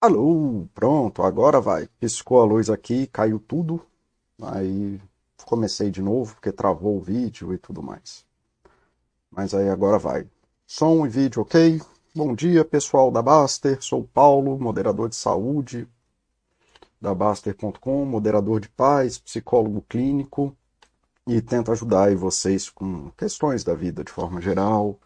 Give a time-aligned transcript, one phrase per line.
[0.00, 1.88] Alô, pronto, agora vai.
[1.98, 3.84] Piscou a luz aqui, caiu tudo.
[4.40, 5.00] Aí
[5.44, 8.24] comecei de novo porque travou o vídeo e tudo mais.
[9.28, 10.24] Mas aí agora vai.
[10.64, 11.82] Som e vídeo ok?
[12.14, 13.82] Bom dia, pessoal da Baster.
[13.82, 15.88] Sou Paulo, moderador de saúde
[17.00, 20.56] da Baster.com, moderador de paz, psicólogo clínico
[21.26, 24.96] e tento ajudar vocês com questões da vida de forma geral,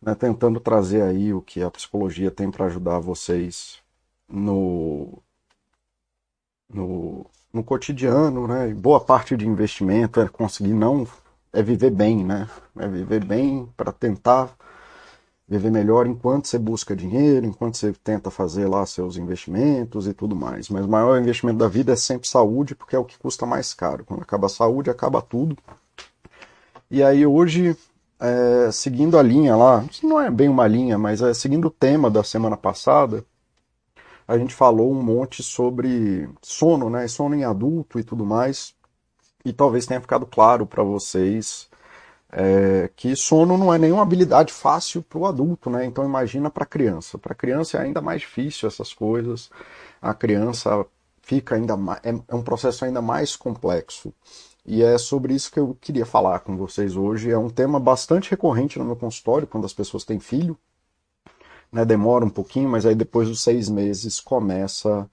[0.00, 3.82] né, tentando trazer aí o que a psicologia tem para ajudar vocês
[4.30, 5.22] no,
[6.72, 8.72] no, no cotidiano, né?
[8.74, 11.06] boa parte de investimento é conseguir não
[11.52, 12.48] é viver bem, né?
[12.78, 14.54] É viver bem para tentar
[15.48, 20.36] viver melhor enquanto você busca dinheiro, enquanto você tenta fazer lá seus investimentos e tudo
[20.36, 20.68] mais.
[20.68, 23.74] Mas o maior investimento da vida é sempre saúde, porque é o que custa mais
[23.74, 24.04] caro.
[24.04, 25.58] Quando acaba a saúde, acaba tudo.
[26.88, 27.76] E aí hoje,
[28.20, 32.08] é, seguindo a linha lá, não é bem uma linha, mas é seguindo o tema
[32.08, 33.24] da semana passada,
[34.30, 37.08] a gente falou um monte sobre sono, né?
[37.08, 38.72] Sono em adulto e tudo mais.
[39.44, 41.68] E talvez tenha ficado claro para vocês
[42.30, 45.84] é, que sono não é nenhuma habilidade fácil para o adulto, né?
[45.84, 47.18] Então imagina para criança.
[47.18, 49.50] Para criança é ainda mais difícil essas coisas.
[50.00, 50.86] A criança
[51.22, 54.14] fica ainda mais, é, é um processo ainda mais complexo.
[54.64, 57.32] E é sobre isso que eu queria falar com vocês hoje.
[57.32, 60.56] É um tema bastante recorrente no meu consultório quando as pessoas têm filho
[61.72, 65.08] né, demora um pouquinho, mas aí depois dos seis meses começa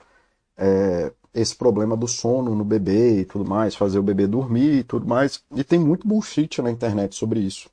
[0.57, 4.83] é, esse problema do sono no bebê e tudo mais, fazer o bebê dormir e
[4.83, 5.43] tudo mais.
[5.55, 7.69] E tem muito bullshit na internet sobre isso.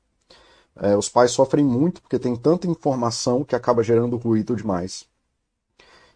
[0.77, 5.07] É, os pais sofrem muito porque tem tanta informação que acaba gerando ruído demais.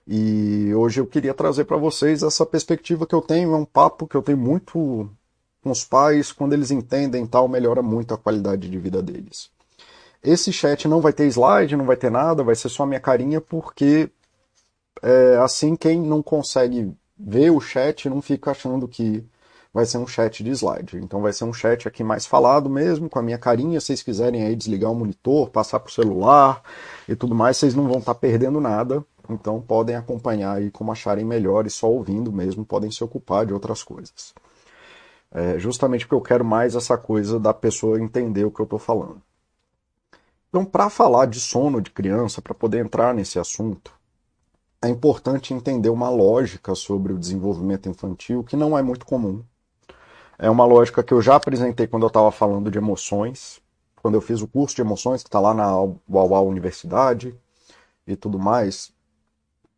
[0.06, 4.06] E hoje eu queria trazer para vocês essa perspectiva que eu tenho, é um papo
[4.06, 5.08] que eu tenho muito
[5.62, 9.50] com os pais, quando eles entendem tal, melhora muito a qualidade de vida deles.
[10.22, 13.40] Esse chat não vai ter slide, não vai ter nada, vai ser só minha carinha,
[13.40, 14.10] porque
[15.02, 19.24] é, assim quem não consegue ver o chat não fica achando que
[19.72, 20.96] vai ser um chat de slide.
[20.96, 23.80] Então vai ser um chat aqui mais falado mesmo, com a minha carinha.
[23.80, 26.62] Se vocês quiserem aí desligar o monitor, passar para o celular
[27.08, 29.04] e tudo mais, vocês não vão estar tá perdendo nada.
[29.30, 33.52] Então podem acompanhar aí como acharem melhor e só ouvindo mesmo, podem se ocupar de
[33.52, 34.34] outras coisas.
[35.30, 38.78] É, justamente porque eu quero mais essa coisa da pessoa entender o que eu estou
[38.78, 39.20] falando.
[40.48, 43.92] Então, para falar de sono de criança, para poder entrar nesse assunto,
[44.80, 49.44] é importante entender uma lógica sobre o desenvolvimento infantil que não é muito comum.
[50.38, 53.60] É uma lógica que eu já apresentei quando eu estava falando de emoções,
[53.96, 55.70] quando eu fiz o curso de emoções, que está lá na
[56.08, 57.36] UAU Universidade
[58.06, 58.90] e tudo mais,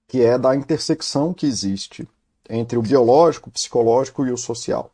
[0.07, 2.07] que é da intersecção que existe
[2.49, 4.93] entre o biológico, o psicológico e o social.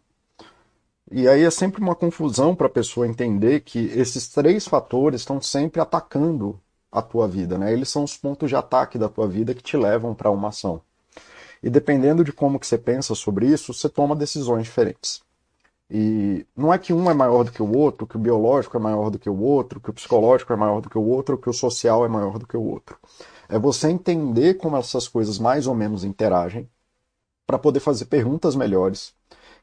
[1.11, 5.41] E aí é sempre uma confusão para a pessoa entender que esses três fatores estão
[5.41, 7.73] sempre atacando a tua vida, né?
[7.73, 10.81] Eles são os pontos de ataque da tua vida que te levam para uma ação.
[11.63, 15.23] E dependendo de como que você pensa sobre isso, você toma decisões diferentes.
[15.89, 18.81] E não é que um é maior do que o outro, que o biológico é
[18.81, 21.49] maior do que o outro, que o psicológico é maior do que o outro, que
[21.49, 22.99] o social é maior do que o outro.
[23.49, 26.69] É você entender como essas coisas mais ou menos interagem
[27.47, 29.15] para poder fazer perguntas melhores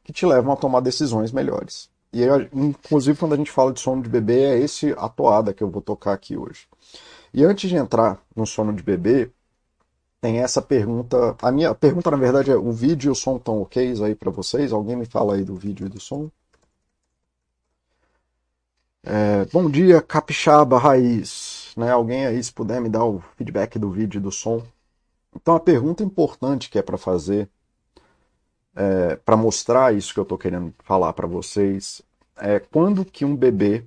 [0.04, 1.90] que te levam a tomar decisões melhores.
[2.12, 2.22] E
[2.54, 5.70] inclusive quando a gente fala de sono de bebê, é esse a toada que eu
[5.70, 6.68] vou tocar aqui hoje.
[7.34, 9.32] E antes de entrar no sono de bebê,
[10.22, 11.36] tem essa pergunta.
[11.42, 14.32] A minha pergunta, na verdade, é: o vídeo e o som estão ok aí para
[14.32, 14.72] vocês?
[14.72, 16.30] Alguém me fala aí do vídeo e do som?
[19.06, 21.74] É, bom dia, Capixaba Raiz.
[21.76, 21.92] Né?
[21.92, 24.64] Alguém aí, se puder me dar o feedback do vídeo e do som.
[25.36, 27.50] Então, a pergunta importante que é para fazer
[28.76, 32.02] é, para mostrar isso que eu estou querendo falar para vocês,
[32.38, 33.86] é quando que um bebê.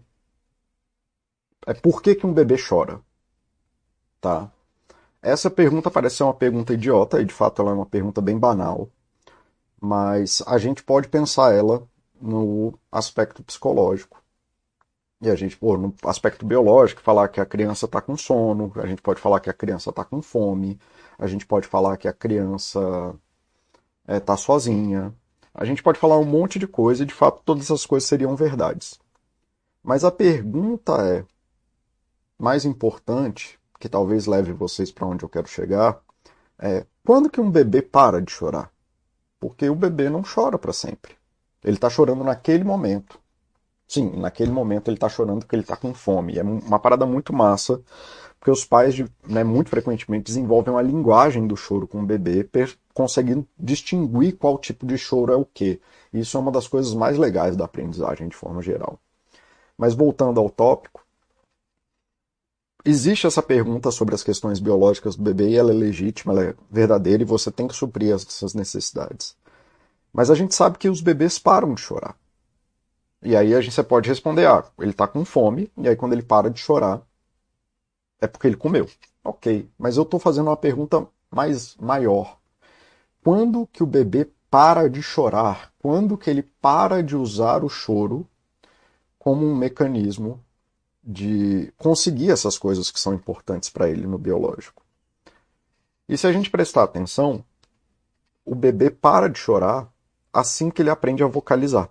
[1.66, 3.00] É por que, que um bebê chora?
[4.20, 4.50] Tá?
[5.22, 8.38] Essa pergunta parece ser uma pergunta idiota, e de fato ela é uma pergunta bem
[8.38, 8.88] banal,
[9.80, 11.82] mas a gente pode pensar ela
[12.20, 14.22] no aspecto psicológico.
[15.20, 18.86] E a gente, pô, no aspecto biológico, falar que a criança está com sono, a
[18.86, 20.78] gente pode falar que a criança está com fome,
[21.18, 23.14] a gente pode falar que a criança
[24.06, 25.14] é, tá sozinha.
[25.54, 28.36] A gente pode falar um monte de coisa e de fato todas essas coisas seriam
[28.36, 29.00] verdades.
[29.82, 31.24] Mas a pergunta é
[32.38, 36.00] mais importante, que talvez leve vocês para onde eu quero chegar,
[36.58, 38.70] é quando que um bebê para de chorar?
[39.38, 41.14] Porque o bebê não chora para sempre.
[41.62, 43.18] Ele está chorando naquele momento.
[43.88, 46.38] Sim, naquele momento ele está chorando porque ele está com fome.
[46.38, 47.80] É uma parada muito massa,
[48.46, 48.94] porque os pais,
[49.26, 52.48] né, muito frequentemente, desenvolvem uma linguagem do choro com o bebê,
[52.94, 55.80] conseguindo distinguir qual tipo de choro é o que.
[56.12, 59.00] Isso é uma das coisas mais legais da aprendizagem de forma geral.
[59.76, 61.04] Mas voltando ao tópico,
[62.84, 66.54] existe essa pergunta sobre as questões biológicas do bebê e ela é legítima, ela é
[66.70, 69.36] verdadeira e você tem que suprir essas necessidades.
[70.12, 72.14] Mas a gente sabe que os bebês param de chorar.
[73.20, 76.22] E aí a gente, pode responder, ah, ele está com fome, e aí quando ele
[76.22, 77.02] para de chorar,
[78.20, 78.88] é porque ele comeu.
[79.24, 82.38] Ok, mas eu estou fazendo uma pergunta mais maior.
[83.22, 85.72] Quando que o bebê para de chorar?
[85.78, 88.26] Quando que ele para de usar o choro
[89.18, 90.42] como um mecanismo
[91.02, 94.82] de conseguir essas coisas que são importantes para ele no biológico?
[96.08, 97.44] E se a gente prestar atenção,
[98.44, 99.92] o bebê para de chorar
[100.32, 101.90] assim que ele aprende a vocalizar.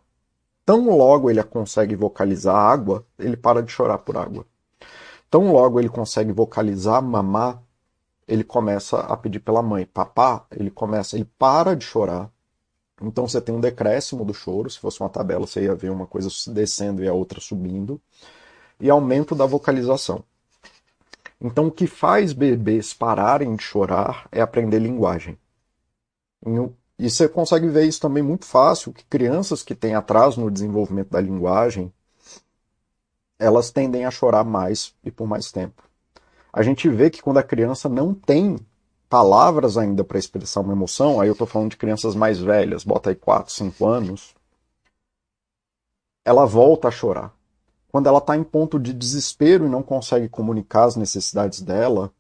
[0.65, 4.45] Tão logo ele consegue vocalizar água, ele para de chorar por água.
[5.35, 7.61] Tão logo ele consegue vocalizar mamar,
[8.25, 9.85] ele começa a pedir pela mãe.
[9.85, 12.31] Papá, ele começa, ele para de chorar.
[13.01, 14.69] Então você tem um decréscimo do choro.
[14.69, 17.99] Se fosse uma tabela, você ia ver uma coisa descendo e a outra subindo.
[18.79, 20.23] E aumento da vocalização.
[21.41, 25.37] Então o que faz bebês pararem de chorar é aprender linguagem.
[26.97, 31.09] E você consegue ver isso também muito fácil, que crianças que têm atraso no desenvolvimento
[31.09, 31.91] da linguagem,
[33.45, 35.83] elas tendem a chorar mais e por mais tempo.
[36.51, 38.57] A gente vê que quando a criança não tem
[39.09, 43.09] palavras ainda para expressar uma emoção, aí eu estou falando de crianças mais velhas, bota
[43.09, 44.33] aí 4, 5 anos,
[46.23, 47.33] ela volta a chorar.
[47.91, 52.11] Quando ela está em ponto de desespero e não consegue comunicar as necessidades dela,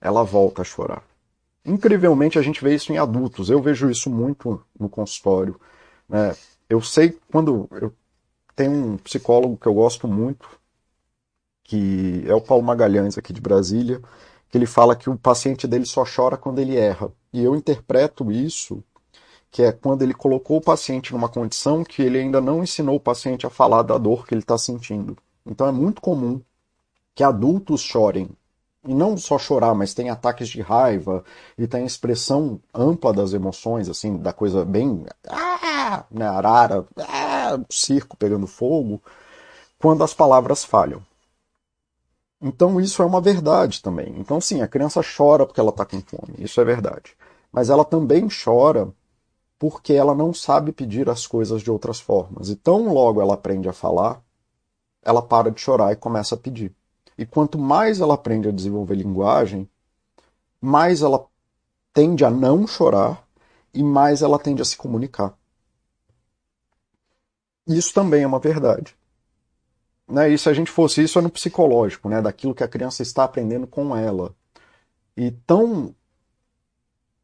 [0.00, 1.02] ela volta a chorar.
[1.64, 3.48] Incrivelmente a gente vê isso em adultos.
[3.48, 5.58] Eu vejo isso muito no consultório.
[6.08, 6.36] Né?
[6.68, 7.92] Eu sei quando eu
[8.54, 10.48] tenho um psicólogo que eu gosto muito,
[11.64, 14.00] que é o Paulo Magalhães, aqui de Brasília,
[14.48, 17.10] que ele fala que o paciente dele só chora quando ele erra.
[17.32, 18.84] E eu interpreto isso,
[19.50, 23.00] que é quando ele colocou o paciente numa condição que ele ainda não ensinou o
[23.00, 25.16] paciente a falar da dor que ele está sentindo.
[25.44, 26.40] Então é muito comum
[27.14, 28.30] que adultos chorem.
[28.86, 31.24] E não só chorar, mas tem ataques de raiva
[31.56, 35.06] e tem expressão ampla das emoções, assim, da coisa bem.
[35.26, 39.00] Ah, né, arara, ah, circo pegando fogo,
[39.78, 41.02] quando as palavras falham.
[42.40, 44.14] Então isso é uma verdade também.
[44.18, 47.16] Então sim, a criança chora porque ela está com fome, isso é verdade.
[47.50, 48.92] Mas ela também chora
[49.58, 52.48] porque ela não sabe pedir as coisas de outras formas.
[52.50, 54.22] E tão logo ela aprende a falar,
[55.02, 56.74] ela para de chorar e começa a pedir.
[57.16, 59.68] E quanto mais ela aprende a desenvolver linguagem,
[60.60, 61.26] mais ela
[61.92, 63.24] tende a não chorar
[63.72, 65.36] e mais ela tende a se comunicar.
[67.66, 68.96] Isso também é uma verdade.
[70.08, 70.30] Né?
[70.30, 72.20] E se a gente fosse isso é no psicológico, né?
[72.20, 74.34] daquilo que a criança está aprendendo com ela.
[75.16, 75.94] E tão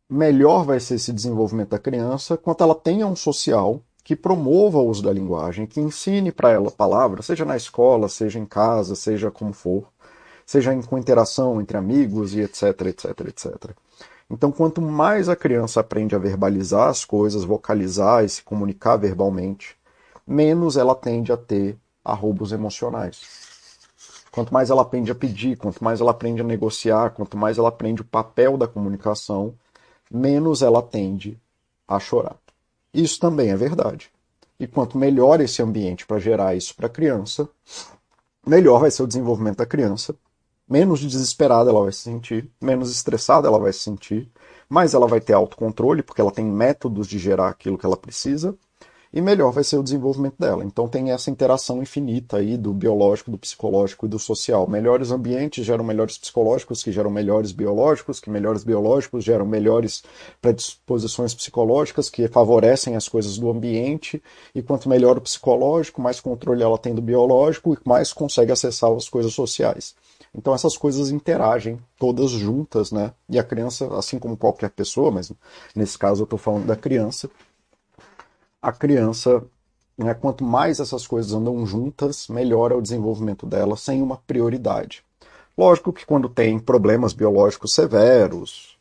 [0.09, 4.88] melhor vai ser esse desenvolvimento da criança quanto ela tenha um social que promova o
[4.88, 9.31] uso da linguagem, que ensine para ela palavras, seja na escola, seja em casa, seja
[9.31, 9.87] como for,
[10.44, 13.71] seja com interação entre amigos e etc, etc, etc.
[14.29, 19.77] Então, quanto mais a criança aprende a verbalizar as coisas, vocalizar e se comunicar verbalmente,
[20.27, 23.23] menos ela tende a ter arroubos emocionais.
[24.31, 27.69] Quanto mais ela aprende a pedir, quanto mais ela aprende a negociar, quanto mais ela
[27.69, 29.55] aprende o papel da comunicação,
[30.11, 31.38] menos ela tende
[31.87, 32.37] a chorar.
[32.94, 34.11] Isso também é verdade.
[34.58, 37.49] E quanto melhor esse ambiente para gerar isso para a criança,
[38.46, 40.14] melhor vai ser o desenvolvimento da criança,
[40.69, 44.31] menos desesperada ela vai se sentir, menos estressada ela vai se sentir,
[44.69, 48.56] mais ela vai ter autocontrole, porque ela tem métodos de gerar aquilo que ela precisa,
[49.12, 50.64] e melhor vai ser o desenvolvimento dela.
[50.64, 54.69] Então tem essa interação infinita aí do biológico, do psicológico e do social.
[54.69, 60.02] Melhores ambientes geram melhores psicológicos, que geram melhores biológicos, que melhores biológicos geram melhores
[60.40, 64.22] predisposições psicológicas, que favorecem as coisas do ambiente.
[64.55, 68.93] E quanto melhor o psicológico, mais controle ela tem do biológico e mais consegue acessar
[68.93, 69.94] as coisas sociais.
[70.32, 73.12] Então essas coisas interagem todas juntas, né?
[73.29, 75.32] E a criança, assim como qualquer pessoa, mas
[75.74, 77.29] nesse caso eu estou falando da criança,
[78.62, 79.44] a criança,
[79.96, 85.05] né, quanto mais essas coisas andam juntas, melhor é o desenvolvimento dela sem uma prioridade.
[85.56, 88.79] Lógico que quando tem problemas biológicos severos,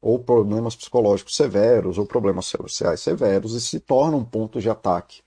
[0.00, 5.22] ou problemas psicológicos severos, ou problemas sociais severos, isso se torna um ponto de ataque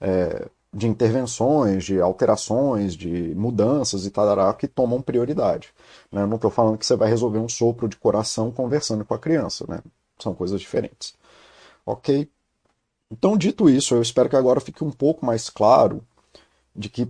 [0.00, 5.72] é, de intervenções, de alterações, de mudanças e tal, que tomam prioridade.
[6.10, 6.26] Né?
[6.26, 9.64] Não estou falando que você vai resolver um sopro de coração conversando com a criança,
[9.68, 9.80] né?
[10.18, 11.14] são coisas diferentes.
[11.86, 12.28] Ok?
[13.16, 16.04] Então, dito isso, eu espero que agora fique um pouco mais claro
[16.74, 17.08] de que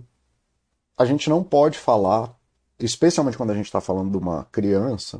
[0.95, 2.31] a gente não pode falar,
[2.77, 5.19] especialmente quando a gente está falando de uma criança,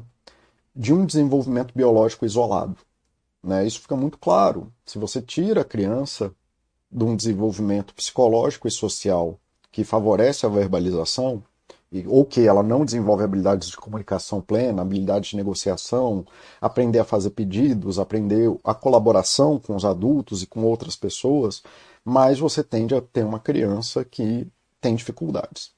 [0.76, 2.78] de um desenvolvimento biológico isolado.
[3.44, 3.66] Né?
[3.66, 4.72] Isso fica muito claro.
[4.86, 6.32] Se você tira a criança
[6.92, 9.40] de um desenvolvimento psicológico e social
[9.72, 11.44] que favorece a verbalização,
[12.08, 16.26] ou que ela não desenvolve habilidades de comunicação plena, habilidades de negociação,
[16.60, 21.64] aprender a fazer pedidos, aprender a colaboração com os adultos e com outras pessoas,
[22.04, 24.48] mais você tende a ter uma criança que
[24.82, 25.74] tem dificuldades.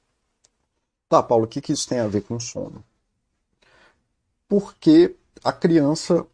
[1.08, 2.84] Tá, Paulo, o que, que isso tem a ver com sono?
[4.48, 6.26] Porque a criança,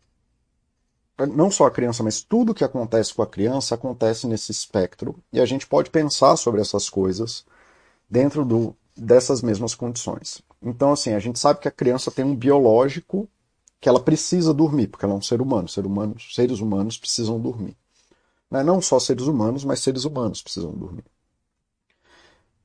[1.36, 5.40] não só a criança, mas tudo que acontece com a criança acontece nesse espectro, e
[5.40, 7.46] a gente pode pensar sobre essas coisas
[8.10, 10.42] dentro do, dessas mesmas condições.
[10.62, 13.28] Então, assim, a gente sabe que a criança tem um biológico
[13.80, 15.68] que ela precisa dormir, porque ela é um ser humano.
[15.68, 17.76] Ser humano seres humanos precisam dormir.
[18.50, 18.64] Né?
[18.64, 21.04] Não só seres humanos, mas seres humanos precisam dormir.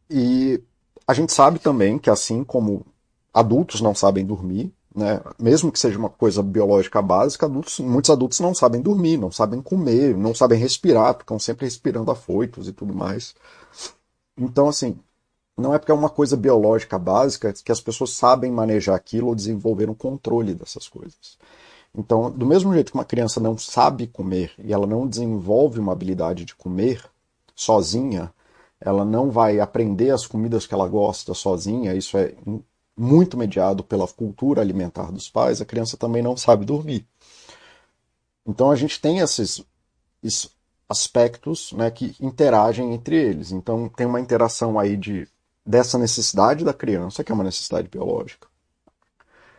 [0.09, 0.63] E
[1.07, 2.87] a gente sabe também que, assim como
[3.33, 5.21] adultos não sabem dormir, né?
[5.39, 9.61] mesmo que seja uma coisa biológica básica, adultos, muitos adultos não sabem dormir, não sabem
[9.61, 13.35] comer, não sabem respirar, ficam sempre respirando afoitos e tudo mais.
[14.37, 14.99] Então, assim,
[15.59, 19.35] não é porque é uma coisa biológica básica que as pessoas sabem manejar aquilo ou
[19.35, 21.37] desenvolver um controle dessas coisas.
[21.95, 25.93] Então, do mesmo jeito que uma criança não sabe comer e ela não desenvolve uma
[25.93, 27.05] habilidade de comer
[27.57, 28.33] sozinha,
[28.81, 32.35] ela não vai aprender as comidas que ela gosta sozinha, isso é
[32.97, 37.05] muito mediado pela cultura alimentar dos pais, a criança também não sabe dormir.
[38.47, 39.65] Então a gente tem esses,
[40.89, 43.53] aspectos né, que interagem entre eles.
[43.53, 45.29] Então tem uma interação aí de
[45.69, 48.49] dessa necessidade da criança, que é uma necessidade biológica.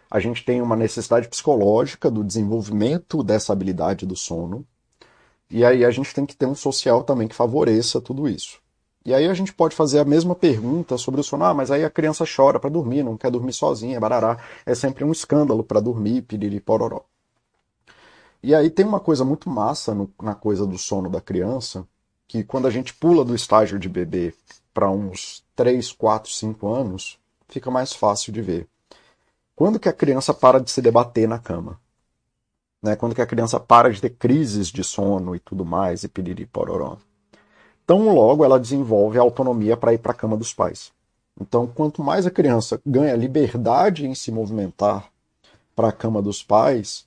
[0.09, 4.65] A gente tem uma necessidade psicológica do desenvolvimento dessa habilidade do sono.
[5.51, 8.59] E aí a gente tem que ter um social também que favoreça tudo isso.
[9.05, 11.45] E aí a gente pode fazer a mesma pergunta sobre o sono.
[11.45, 14.39] Ah, mas aí a criança chora para dormir, não quer dormir sozinha, barará.
[14.65, 17.03] É sempre um escândalo para dormir, piriri pororó.
[18.41, 21.85] E aí tem uma coisa muito massa no, na coisa do sono da criança,
[22.27, 24.33] que quando a gente pula do estágio de bebê
[24.79, 27.19] para uns 3, 4, 5 anos,
[27.49, 28.65] fica mais fácil de ver.
[29.53, 31.77] Quando que a criança para de se debater na cama?
[32.81, 32.95] Né?
[32.95, 36.45] Quando que a criança para de ter crises de sono e tudo mais, e piriri
[36.45, 36.95] pororó.
[37.85, 40.93] Tão logo ela desenvolve a autonomia para ir para a cama dos pais.
[41.37, 45.09] Então, quanto mais a criança ganha liberdade em se movimentar
[45.75, 47.05] para a cama dos pais,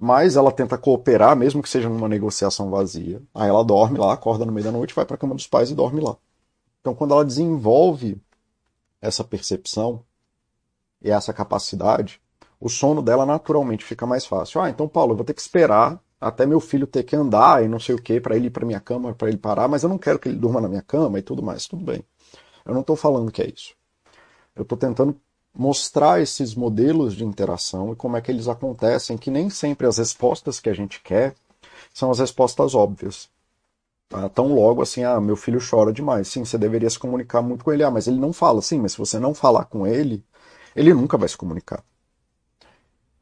[0.00, 3.20] mais ela tenta cooperar, mesmo que seja numa negociação vazia.
[3.34, 5.70] Aí ela dorme lá, acorda no meio da noite, vai para a cama dos pais
[5.70, 6.16] e dorme lá.
[6.84, 8.20] Então, quando ela desenvolve
[9.00, 10.04] essa percepção
[11.00, 12.20] e essa capacidade,
[12.60, 14.60] o sono dela naturalmente fica mais fácil.
[14.60, 17.68] Ah, então, Paulo, eu vou ter que esperar até meu filho ter que andar e
[17.68, 19.88] não sei o que para ele ir para minha cama, para ele parar, mas eu
[19.88, 21.66] não quero que ele durma na minha cama e tudo mais.
[21.66, 22.04] Tudo bem.
[22.66, 23.74] Eu não estou falando que é isso.
[24.54, 25.18] Eu estou tentando
[25.54, 29.96] mostrar esses modelos de interação e como é que eles acontecem, que nem sempre as
[29.96, 31.34] respostas que a gente quer
[31.94, 33.32] são as respostas óbvias.
[34.14, 34.28] Tá?
[34.28, 36.28] Tão logo assim, ah, meu filho chora demais.
[36.28, 37.82] Sim, você deveria se comunicar muito com ele.
[37.82, 38.62] Ah, mas ele não fala.
[38.62, 40.24] Sim, mas se você não falar com ele,
[40.76, 41.82] ele nunca vai se comunicar.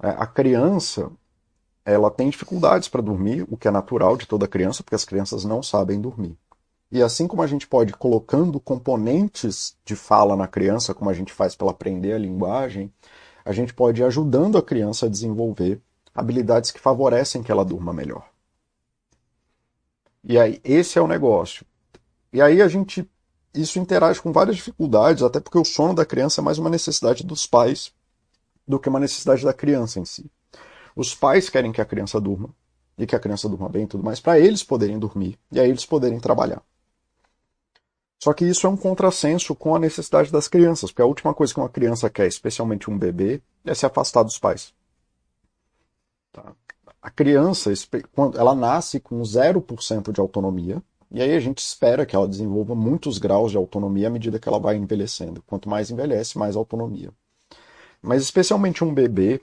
[0.02, 1.11] É, a criança,
[1.82, 5.46] ela tem dificuldades para dormir, o que é natural de toda criança, porque as crianças
[5.46, 6.37] não sabem dormir.
[6.90, 11.14] E assim como a gente pode ir colocando componentes de fala na criança, como a
[11.14, 12.92] gente faz para aprender a linguagem,
[13.46, 15.80] a gente pode ir ajudando a criança a desenvolver
[16.14, 18.31] habilidades que favorecem que ela durma melhor.
[20.25, 21.67] E aí, esse é o negócio.
[22.33, 23.09] E aí a gente.
[23.55, 27.23] Isso interage com várias dificuldades, até porque o sono da criança é mais uma necessidade
[27.23, 27.93] dos pais
[28.67, 30.31] do que uma necessidade da criança em si.
[30.97, 32.49] Os pais querem que a criança durma,
[32.97, 35.69] e que a criança durma bem e tudo mais, para eles poderem dormir, e aí
[35.69, 36.62] eles poderem trabalhar.
[38.23, 41.52] Só que isso é um contrassenso com a necessidade das crianças, porque a última coisa
[41.52, 44.73] que uma criança quer, especialmente um bebê, é se afastar dos pais.
[46.33, 46.55] Tá?
[47.02, 47.73] A criança,
[48.38, 50.80] ela nasce com 0% de autonomia,
[51.11, 54.49] e aí a gente espera que ela desenvolva muitos graus de autonomia à medida que
[54.49, 55.42] ela vai envelhecendo.
[55.47, 57.11] Quanto mais envelhece, mais autonomia.
[58.00, 59.40] Mas especialmente um bebê,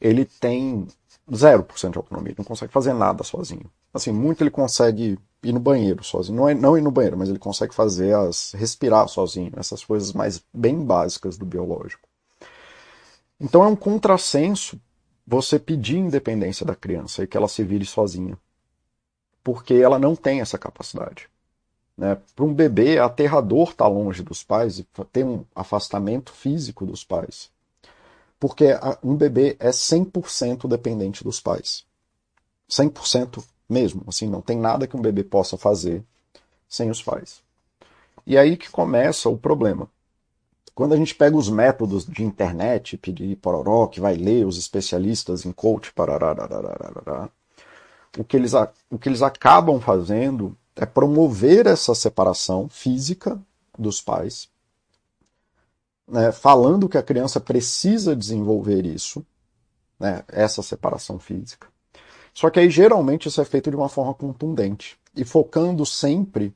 [0.00, 0.86] ele tem
[1.30, 3.70] 0% de autonomia, não consegue fazer nada sozinho.
[3.94, 6.36] Assim, muito ele consegue ir no banheiro sozinho.
[6.36, 8.52] Não, é, não ir no banheiro, mas ele consegue fazer as.
[8.52, 12.08] respirar sozinho, essas coisas mais bem básicas do biológico.
[13.40, 14.78] Então é um contrassenso
[15.26, 18.36] você pedir independência da criança e que ela se vire sozinha.
[19.42, 21.28] Porque ela não tem essa capacidade.
[21.96, 22.18] Né?
[22.34, 27.04] Para um bebê é aterrador estar longe dos pais e ter um afastamento físico dos
[27.04, 27.50] pais.
[28.38, 28.66] Porque
[29.02, 31.84] um bebê é 100% dependente dos pais.
[32.68, 34.02] 100% mesmo.
[34.08, 36.02] Assim, não tem nada que um bebê possa fazer
[36.68, 37.42] sem os pais.
[38.26, 39.88] E aí que começa o problema.
[40.74, 45.44] Quando a gente pega os métodos de internet, pedir pororó, que vai ler os especialistas
[45.44, 46.34] em coach, parará,
[48.18, 48.52] o que, eles,
[48.90, 53.38] o que eles acabam fazendo é promover essa separação física
[53.78, 54.52] dos pais
[56.12, 59.24] né, falando que a criança precisa desenvolver isso,
[59.98, 61.68] né, essa separação física.
[62.34, 66.54] Só que aí geralmente isso é feito de uma forma contundente e focando sempre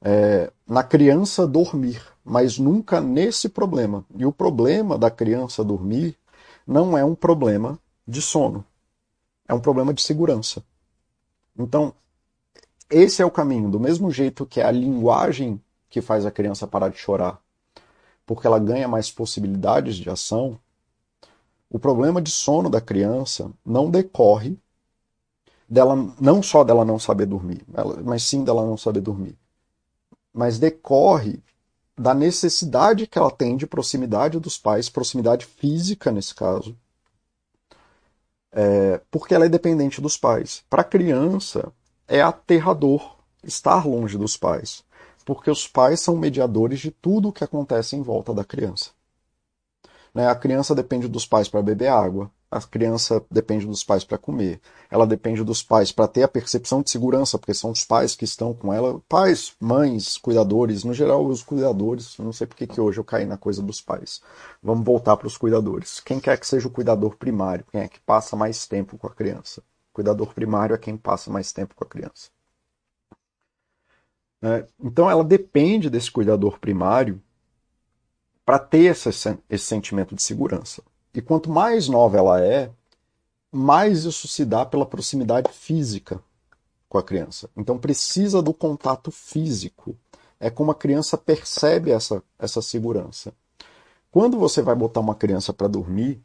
[0.00, 4.04] é, na criança dormir, mas nunca nesse problema.
[4.16, 6.18] E o problema da criança dormir
[6.66, 8.64] não é um problema de sono,
[9.46, 10.62] é um problema de segurança.
[11.56, 11.94] Então,
[12.90, 13.70] esse é o caminho.
[13.70, 17.40] Do mesmo jeito que é a linguagem que faz a criança parar de chorar,
[18.26, 20.58] porque ela ganha mais possibilidades de ação,
[21.70, 24.58] o problema de sono da criança não decorre
[25.68, 27.64] dela não só dela não saber dormir,
[28.04, 29.38] mas sim dela não saber dormir.
[30.32, 31.42] Mas decorre
[31.96, 36.76] da necessidade que ela tem de proximidade dos pais, proximidade física nesse caso,
[38.52, 40.64] é, porque ela é dependente dos pais.
[40.68, 41.72] Para a criança,
[42.06, 44.84] é aterrador estar longe dos pais,
[45.24, 48.90] porque os pais são mediadores de tudo o que acontece em volta da criança.
[50.14, 50.28] Né?
[50.28, 54.60] A criança depende dos pais para beber água, a criança depende dos pais para comer,
[54.90, 58.24] ela depende dos pais para ter a percepção de segurança, porque são os pais que
[58.24, 62.98] estão com ela, pais, mães, cuidadores, no geral os cuidadores, não sei porque que hoje
[62.98, 64.22] eu caí na coisa dos pais.
[64.62, 66.00] Vamos voltar para os cuidadores.
[66.00, 69.14] Quem quer que seja o cuidador primário, quem é que passa mais tempo com a
[69.14, 69.60] criança?
[69.90, 72.30] O cuidador primário é quem passa mais tempo com a criança.
[74.42, 77.20] É, então ela depende desse cuidador primário
[78.44, 79.08] para ter esse,
[79.50, 80.82] esse sentimento de segurança.
[81.16, 82.70] E quanto mais nova ela é,
[83.50, 86.20] mais isso se dá pela proximidade física
[86.90, 87.48] com a criança.
[87.56, 89.96] Então precisa do contato físico.
[90.38, 93.32] É como a criança percebe essa, essa segurança.
[94.10, 96.20] Quando você vai botar uma criança para dormir,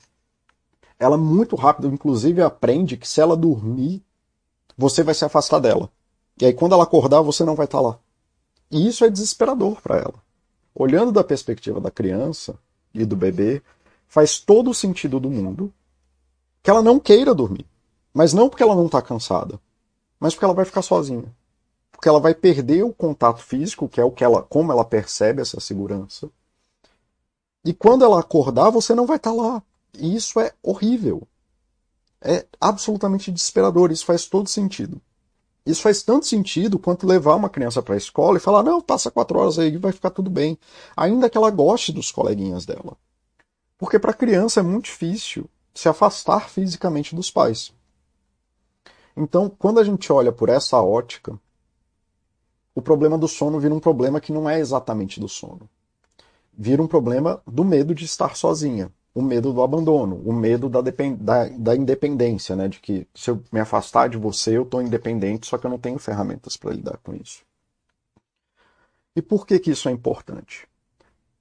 [1.00, 4.04] ela muito rápido, inclusive, aprende que se ela dormir,
[4.78, 5.90] você vai se afastar dela.
[6.40, 8.00] E aí, quando ela acordar, você não vai estar tá lá.
[8.70, 10.16] E isso é desesperador para ela.
[10.76, 12.60] Olhando da perspectiva da criança
[12.94, 13.62] e do bebê,
[14.12, 15.74] faz todo o sentido do mundo
[16.62, 17.66] que ela não queira dormir.
[18.14, 19.58] Mas não porque ela não está cansada,
[20.20, 21.34] mas porque ela vai ficar sozinha.
[21.90, 25.42] Porque ela vai perder o contato físico, que é o que ela, como ela percebe
[25.42, 26.30] essa segurança.
[27.64, 29.64] E quando ela acordar, você não vai estar tá lá.
[29.98, 31.26] E isso é horrível.
[32.20, 33.94] É absolutamente desesperador.
[33.94, 35.02] Isso faz todo sentido.
[35.66, 39.10] Isso faz tanto sentido quanto levar uma criança para a escola e falar: não, passa
[39.10, 40.60] quatro horas aí, vai ficar tudo bem.
[40.98, 42.98] Ainda que ela goste dos coleguinhas dela.
[43.82, 47.74] Porque para a criança é muito difícil se afastar fisicamente dos pais.
[49.18, 51.36] Então, quando a gente olha por essa ótica,
[52.76, 55.68] o problema do sono vira um problema que não é exatamente do sono.
[56.54, 60.82] Vira um problema do medo de estar sozinha, o medo do abandono, o medo da,
[60.82, 62.68] da, da independência, né?
[62.68, 65.80] de que se eu me afastar de você, eu estou independente, só que eu não
[65.80, 67.44] tenho ferramentas para lidar com isso.
[69.16, 70.70] E por que, que isso é importante?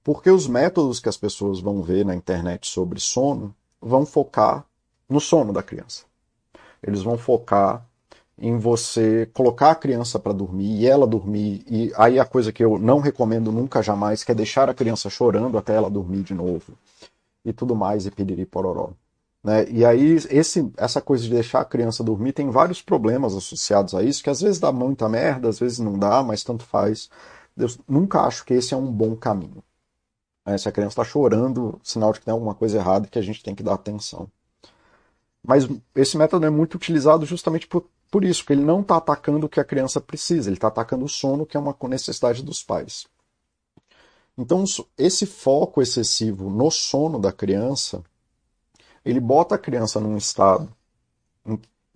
[0.03, 4.65] Porque os métodos que as pessoas vão ver na internet sobre sono vão focar
[5.07, 6.05] no sono da criança.
[6.81, 7.85] Eles vão focar
[8.37, 11.63] em você colocar a criança para dormir e ela dormir.
[11.69, 15.09] E aí a coisa que eu não recomendo nunca jamais, que é deixar a criança
[15.09, 16.73] chorando até ela dormir de novo.
[17.45, 18.91] E tudo mais, e piriri pororó.
[19.43, 19.67] Né?
[19.69, 24.01] E aí esse, essa coisa de deixar a criança dormir tem vários problemas associados a
[24.01, 27.09] isso, que às vezes dá muita merda, às vezes não dá, mas tanto faz.
[27.55, 29.63] Eu nunca acho que esse é um bom caminho.
[30.45, 33.19] É, se a criança está chorando, sinal de que tem alguma coisa errada e que
[33.19, 34.27] a gente tem que dar atenção.
[35.43, 39.45] Mas esse método é muito utilizado justamente por, por isso, que ele não está atacando
[39.45, 42.63] o que a criança precisa, ele está atacando o sono, que é uma necessidade dos
[42.63, 43.07] pais.
[44.37, 44.63] Então,
[44.97, 48.03] esse foco excessivo no sono da criança,
[49.05, 50.71] ele bota a criança num estado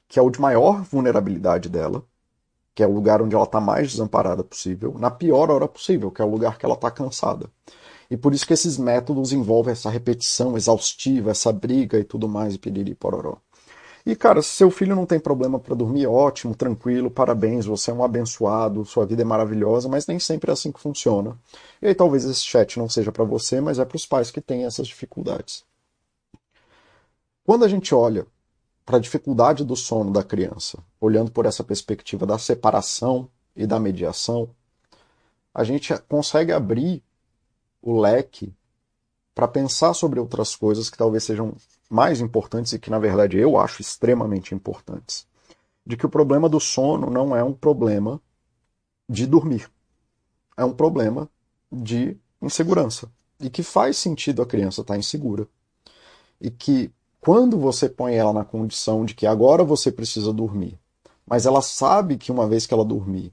[0.08, 2.03] que é o de maior vulnerabilidade dela,
[2.73, 6.21] que é o lugar onde ela está mais desamparada possível, na pior hora possível, que
[6.21, 7.49] é o lugar que ela está cansada.
[8.10, 12.56] E por isso que esses métodos envolvem essa repetição exaustiva, essa briga e tudo mais,
[12.56, 13.38] e piriri pororó.
[14.06, 17.94] E, cara, se seu filho não tem problema para dormir, ótimo, tranquilo, parabéns, você é
[17.94, 21.36] um abençoado, sua vida é maravilhosa, mas nem sempre é assim que funciona.
[21.82, 24.39] E aí talvez esse chat não seja para você, mas é para os pais que
[24.39, 25.63] têm essas dificuldades.
[27.44, 28.28] Quando a gente olha
[28.86, 33.80] para a dificuldade do sono da criança, olhando por essa perspectiva da separação e da
[33.80, 34.50] mediação,
[35.52, 37.02] a gente consegue abrir
[37.86, 38.52] o leque
[39.34, 41.54] para pensar sobre outras coisas que talvez sejam
[41.88, 45.28] mais importantes e que, na verdade, eu acho extremamente importantes.
[45.86, 48.19] De que o problema do sono não é um problema
[49.08, 49.69] de dormir.
[50.58, 51.30] É um problema
[51.71, 53.12] de insegurança.
[53.39, 55.48] E que faz sentido a criança estar tá insegura.
[56.41, 60.80] E que quando você põe ela na condição de que agora você precisa dormir,
[61.26, 63.32] mas ela sabe que uma vez que ela dormir,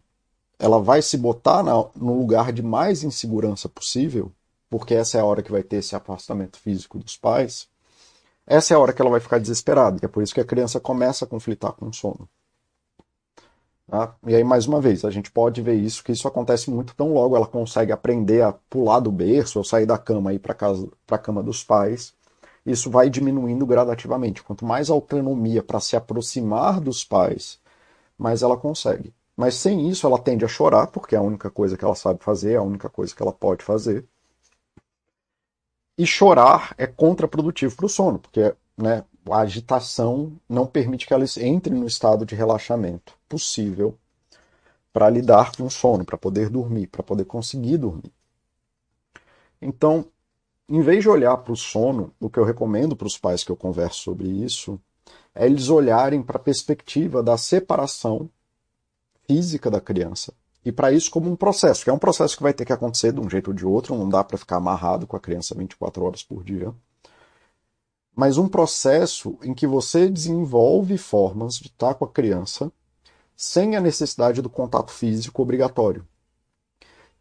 [0.58, 4.30] ela vai se botar na, no lugar de mais insegurança possível,
[4.72, 7.68] porque essa é a hora que vai ter esse afastamento físico dos pais,
[8.46, 10.46] essa é a hora que ela vai ficar desesperada, e é por isso que a
[10.46, 12.26] criança começa a conflitar com o sono.
[13.86, 14.16] Tá?
[14.26, 17.12] E aí, mais uma vez, a gente pode ver isso, que isso acontece muito tão
[17.12, 20.56] logo ela consegue aprender a pular do berço ou sair da cama e ir para
[21.10, 22.14] a cama dos pais.
[22.64, 24.42] Isso vai diminuindo gradativamente.
[24.42, 27.60] Quanto mais autonomia para se aproximar dos pais,
[28.16, 29.12] mais ela consegue.
[29.36, 32.24] Mas sem isso, ela tende a chorar, porque é a única coisa que ela sabe
[32.24, 34.08] fazer, é a única coisa que ela pode fazer.
[36.02, 41.24] E chorar é contraprodutivo para o sono, porque né, a agitação não permite que ela
[41.38, 43.96] entre no estado de relaxamento possível
[44.92, 48.12] para lidar com o sono, para poder dormir, para poder conseguir dormir.
[49.60, 50.04] Então,
[50.68, 53.52] em vez de olhar para o sono, o que eu recomendo para os pais que
[53.52, 54.80] eu converso sobre isso
[55.32, 58.28] é eles olharem para a perspectiva da separação
[59.24, 60.34] física da criança.
[60.64, 63.12] E para isso como um processo, que é um processo que vai ter que acontecer
[63.12, 66.04] de um jeito ou de outro, não dá para ficar amarrado com a criança 24
[66.04, 66.72] horas por dia.
[68.14, 72.70] Mas um processo em que você desenvolve formas de estar com a criança
[73.34, 76.06] sem a necessidade do contato físico obrigatório.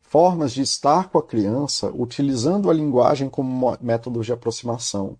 [0.01, 5.17] Formas de estar com a criança utilizando a linguagem como método de aproximação.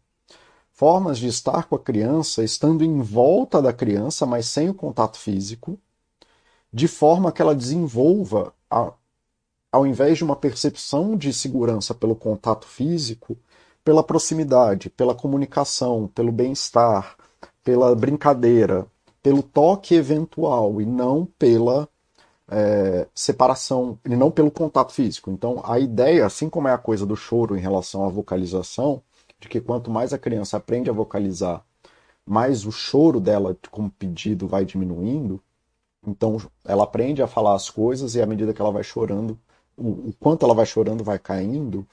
[0.71, 5.17] Formas de estar com a criança estando em volta da criança, mas sem o contato
[5.17, 5.79] físico
[6.73, 8.93] de forma que ela desenvolva, a,
[9.71, 13.38] ao invés de uma percepção de segurança pelo contato físico,
[13.84, 17.15] pela proximidade, pela comunicação, pelo bem-estar,
[17.63, 18.86] pela brincadeira,
[19.21, 21.88] pelo toque eventual e não pela
[22.49, 25.31] é, separação, e não pelo contato físico.
[25.31, 29.01] Então, a ideia, assim como é a coisa do choro em relação à vocalização,
[29.39, 31.63] de que quanto mais a criança aprende a vocalizar,
[32.25, 35.41] mais o choro dela como pedido vai diminuindo,
[36.05, 39.37] então ela aprende a falar as coisas e à medida que ela vai chorando,
[39.77, 41.85] o, quanto ela vai chorando vai caindo.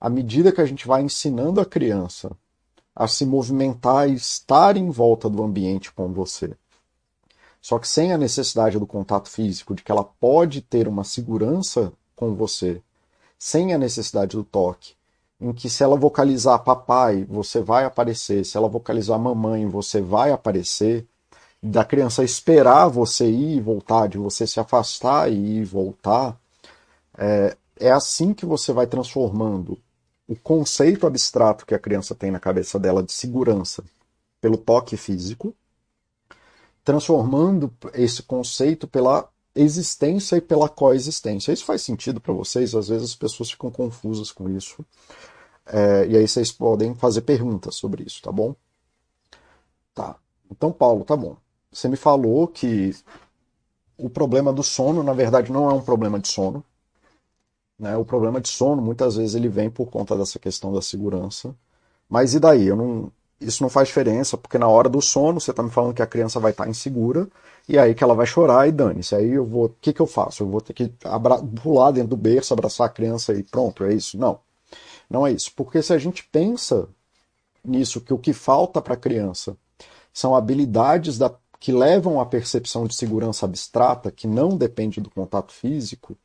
[0.00, 2.30] À medida que a gente vai ensinando a criança
[2.94, 6.54] a se movimentar e estar em volta do ambiente com você,
[7.60, 11.92] só que sem a necessidade do contato físico, de que ela pode ter uma segurança
[12.14, 12.82] com você,
[13.38, 14.94] sem a necessidade do toque,
[15.40, 20.30] em que se ela vocalizar papai, você vai aparecer, se ela vocalizar mamãe, você vai
[20.30, 21.06] aparecer,
[21.64, 26.38] da criança esperar você ir e voltar, de você se afastar e ir e voltar,
[27.16, 29.78] é, é assim que você vai transformando
[30.28, 33.82] o conceito abstrato que a criança tem na cabeça dela de segurança
[34.42, 35.54] pelo toque físico,
[36.84, 41.50] transformando esse conceito pela existência e pela coexistência.
[41.50, 42.74] Isso faz sentido para vocês?
[42.74, 44.84] Às vezes as pessoas ficam confusas com isso.
[45.64, 48.54] É, e aí vocês podem fazer perguntas sobre isso, tá bom?
[49.94, 50.16] Tá.
[50.50, 51.38] Então, Paulo, tá bom.
[51.74, 52.94] Você me falou que
[53.98, 56.64] o problema do sono, na verdade, não é um problema de sono.
[57.76, 57.96] Né?
[57.96, 61.52] O problema de sono, muitas vezes, ele vem por conta dessa questão da segurança.
[62.08, 62.68] Mas e daí?
[62.68, 65.94] Eu não, isso não faz diferença, porque na hora do sono você está me falando
[65.94, 67.28] que a criança vai estar tá insegura,
[67.68, 69.16] e aí que ela vai chorar e dane-se.
[69.16, 69.66] Aí eu vou.
[69.66, 70.44] O que, que eu faço?
[70.44, 70.92] Eu vou ter que
[71.60, 74.16] pular dentro do berço, abraçar a criança e pronto, é isso?
[74.16, 74.38] Não.
[75.10, 75.52] Não é isso.
[75.56, 76.88] Porque se a gente pensa
[77.64, 79.56] nisso, que o que falta para a criança
[80.12, 85.52] são habilidades da que levam à percepção de segurança abstrata, que não depende do contato
[85.52, 86.16] físico,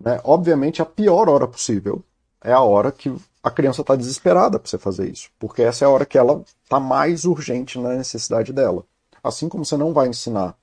[0.00, 2.02] né, obviamente a pior hora possível
[2.42, 5.86] é a hora que a criança está desesperada para você fazer isso, porque essa é
[5.86, 8.84] a hora que ela está mais urgente na necessidade dela.
[9.22, 10.54] Assim como você não vai ensinar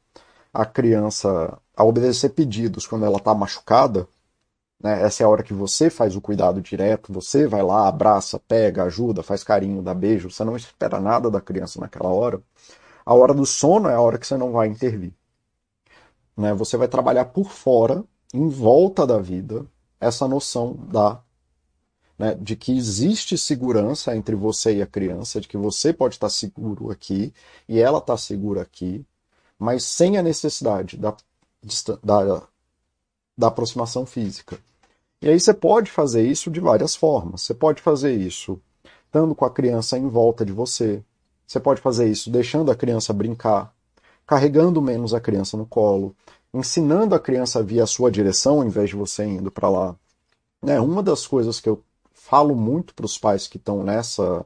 [0.54, 4.08] a criança a obedecer pedidos quando ela está machucada,
[4.82, 8.40] né, essa é a hora que você faz o cuidado direto, você vai lá, abraça,
[8.48, 12.42] pega, ajuda, faz carinho, dá beijo, você não espera nada da criança naquela hora.
[13.06, 15.14] A hora do sono é a hora que você não vai intervir.
[16.36, 16.54] Né?
[16.54, 19.66] Você vai trabalhar por fora, em volta da vida,
[20.00, 21.22] essa noção da
[22.18, 26.30] né, de que existe segurança entre você e a criança, de que você pode estar
[26.30, 27.34] seguro aqui
[27.68, 29.04] e ela está segura aqui,
[29.58, 31.16] mas sem a necessidade da,
[32.04, 32.44] da,
[33.36, 34.60] da aproximação física.
[35.20, 37.42] E aí você pode fazer isso de várias formas.
[37.42, 38.62] Você pode fazer isso
[39.06, 41.04] estando com a criança em volta de você,
[41.52, 43.74] você pode fazer isso deixando a criança brincar,
[44.26, 46.16] carregando menos a criança no colo,
[46.54, 49.96] ensinando a criança a vir a sua direção ao invés de você indo para lá.
[50.66, 51.84] É, uma das coisas que eu
[52.14, 54.46] falo muito para os pais que estão nessa,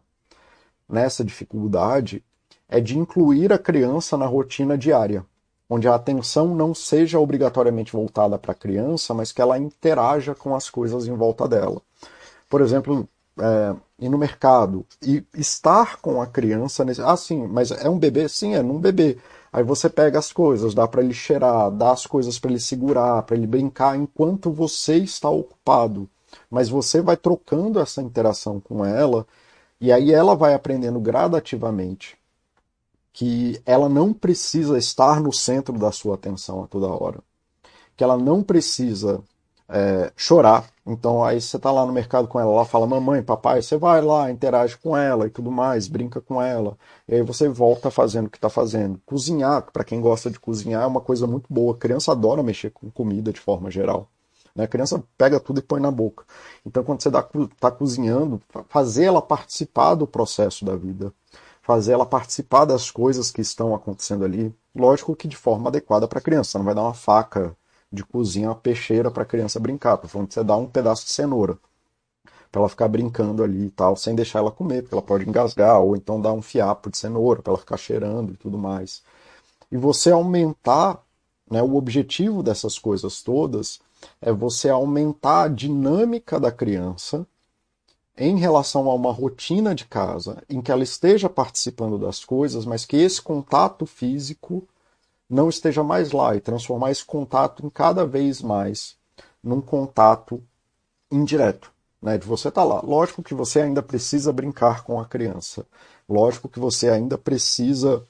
[0.89, 2.23] nessa dificuldade
[2.67, 5.23] é de incluir a criança na rotina diária,
[5.69, 10.55] onde a atenção não seja obrigatoriamente voltada para a criança, mas que ela interaja com
[10.55, 11.79] as coisas em volta dela.
[12.49, 13.07] Por exemplo,
[13.39, 17.02] é, ir no mercado e estar com a criança nesse.
[17.02, 18.28] Ah, sim, mas é um bebê?
[18.30, 19.17] Sim, é num bebê.
[19.52, 23.24] Aí você pega as coisas, dá para ele cheirar, dá as coisas para ele segurar,
[23.24, 26.10] para ele brincar enquanto você está ocupado.
[26.50, 29.26] mas você vai trocando essa interação com ela
[29.80, 32.17] e aí ela vai aprendendo gradativamente
[33.13, 37.19] que ela não precisa estar no centro da sua atenção a toda hora,
[37.95, 39.24] que ela não precisa
[39.69, 40.65] é, chorar.
[40.86, 44.01] Então aí você está lá no mercado com ela, ela fala mamãe, papai, você vai
[44.01, 46.78] lá, interage com ela e tudo mais, brinca com ela.
[47.08, 49.01] E aí você volta fazendo o que está fazendo.
[49.06, 51.73] Cozinhar, para quem gosta de cozinhar, é uma coisa muito boa.
[51.75, 54.10] A criança adora mexer com comida de forma geral.
[54.56, 54.65] Né?
[54.65, 56.23] A criança pega tudo e põe na boca.
[56.65, 61.12] Então quando você está cozinhando, fazer ela participar do processo da vida.
[61.62, 64.54] Fazer ela participar das coisas que estão acontecendo ali.
[64.75, 66.51] Lógico que de forma adequada para a criança.
[66.51, 67.58] Você não vai dar uma faca
[67.95, 69.97] de cozinha uma peixeira para a criança brincar.
[69.97, 71.58] Tô falando você dá um pedaço de cenoura
[72.51, 75.81] para ela ficar brincando ali e tal, sem deixar ela comer, porque ela pode engasgar,
[75.81, 79.03] ou então dar um fiapo de cenoura para ela ficar cheirando e tudo mais.
[79.71, 81.03] E você aumentar,
[81.49, 83.79] né, o objetivo dessas coisas todas
[84.21, 87.27] é você aumentar a dinâmica da criança
[88.17, 92.86] em relação a uma rotina de casa, em que ela esteja participando das coisas, mas
[92.86, 94.65] que esse contato físico
[95.29, 98.97] não esteja mais lá e transformar esse contato em cada vez mais
[99.43, 100.41] num contato
[101.11, 102.17] indireto, né?
[102.17, 102.81] De você estar tá lá.
[102.81, 105.65] Lógico que você ainda precisa brincar com a criança.
[106.09, 108.03] Lógico que você ainda precisa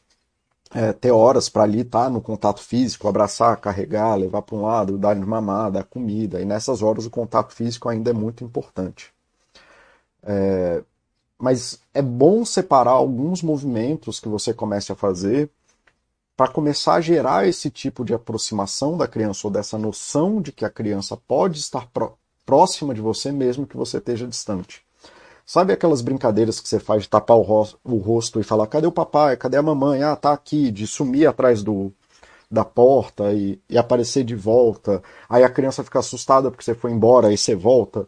[0.74, 4.62] é, ter horas para ali estar tá no contato físico, abraçar, carregar, levar para um
[4.64, 6.42] lado, dar de mamar, dar comida.
[6.42, 9.14] E nessas horas o contato físico ainda é muito importante.
[10.24, 10.84] É,
[11.38, 15.50] mas é bom separar alguns movimentos que você comece a fazer
[16.36, 20.66] para começar a gerar esse tipo de aproximação da criança ou dessa noção de que
[20.66, 21.90] a criança pode estar
[22.46, 24.84] próxima de você mesmo que você esteja distante.
[25.46, 28.88] Sabe aquelas brincadeiras que você faz de tapar o, rosto, o rosto e falar cadê
[28.88, 31.94] o papai, cadê a mamãe, ah, tá aqui, de sumir atrás do,
[32.50, 36.92] da porta e, e aparecer de volta, aí a criança fica assustada porque você foi
[36.92, 38.08] embora, aí você volta.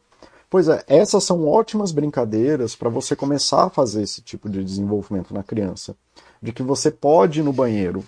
[0.50, 5.34] Pois é, essas são ótimas brincadeiras para você começar a fazer esse tipo de desenvolvimento
[5.34, 5.96] na criança.
[6.42, 8.04] De que você pode ir no banheiro,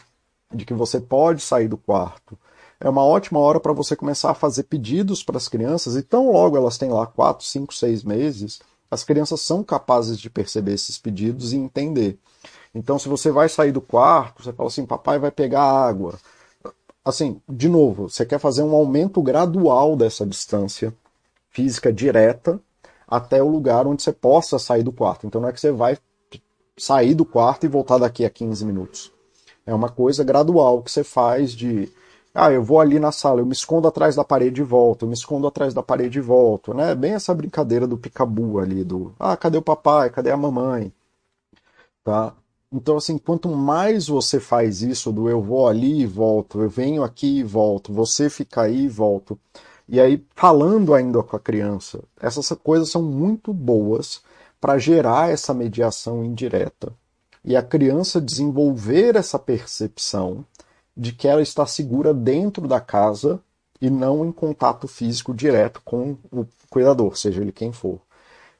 [0.53, 2.37] de que você pode sair do quarto.
[2.79, 6.31] É uma ótima hora para você começar a fazer pedidos para as crianças, e tão
[6.31, 8.59] logo elas têm lá 4, 5, 6 meses,
[8.89, 12.17] as crianças são capazes de perceber esses pedidos e entender.
[12.73, 16.17] Então, se você vai sair do quarto, você fala assim: papai vai pegar água.
[17.03, 20.93] Assim, de novo, você quer fazer um aumento gradual dessa distância
[21.49, 22.59] física direta
[23.07, 25.25] até o lugar onde você possa sair do quarto.
[25.25, 25.97] Então, não é que você vai
[26.77, 29.11] sair do quarto e voltar daqui a 15 minutos.
[29.69, 31.87] É uma coisa gradual que você faz de
[32.33, 35.09] ah, eu vou ali na sala, eu me escondo atrás da parede e volto, eu
[35.09, 36.95] me escondo atrás da parede e volto, né?
[36.95, 40.91] Bem essa brincadeira do picabu ali, do ah, cadê o papai, cadê a mamãe?
[42.03, 42.33] Tá?
[42.71, 47.03] Então, assim, quanto mais você faz isso do eu vou ali e volto, eu venho
[47.03, 49.39] aqui e volto, você fica aí e volto,
[49.87, 54.21] e aí falando ainda com a criança, essas coisas são muito boas
[54.59, 56.93] para gerar essa mediação indireta
[57.43, 60.45] e a criança desenvolver essa percepção
[60.95, 63.41] de que ela está segura dentro da casa
[63.81, 68.01] e não em contato físico direto com o cuidador, seja ele quem for.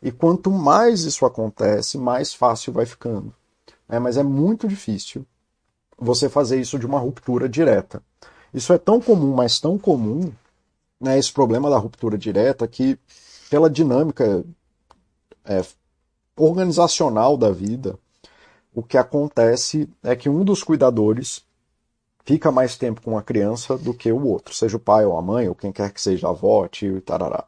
[0.02, 3.34] E quanto mais isso acontece, mais fácil vai ficando.
[3.88, 5.26] É, mas é muito difícil
[5.98, 8.02] você fazer isso de uma ruptura direta.
[8.54, 10.32] Isso é tão comum, mas tão comum,
[11.00, 12.98] né, esse problema da ruptura direta, que
[13.50, 14.46] pela dinâmica
[15.44, 15.62] é,
[16.38, 18.00] organizacional da vida,
[18.74, 21.44] o que acontece é que um dos cuidadores
[22.24, 25.22] fica mais tempo com a criança do que o outro, seja o pai ou a
[25.22, 27.46] mãe, ou quem quer que seja, avó, tio e tarará.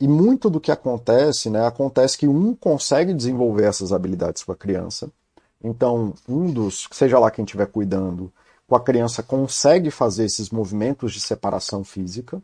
[0.00, 4.56] E muito do que acontece, né, acontece que um consegue desenvolver essas habilidades com a
[4.56, 5.10] criança.
[5.62, 8.32] Então, um dos, seja lá quem estiver cuidando,
[8.66, 12.42] com a criança consegue fazer esses movimentos de separação física,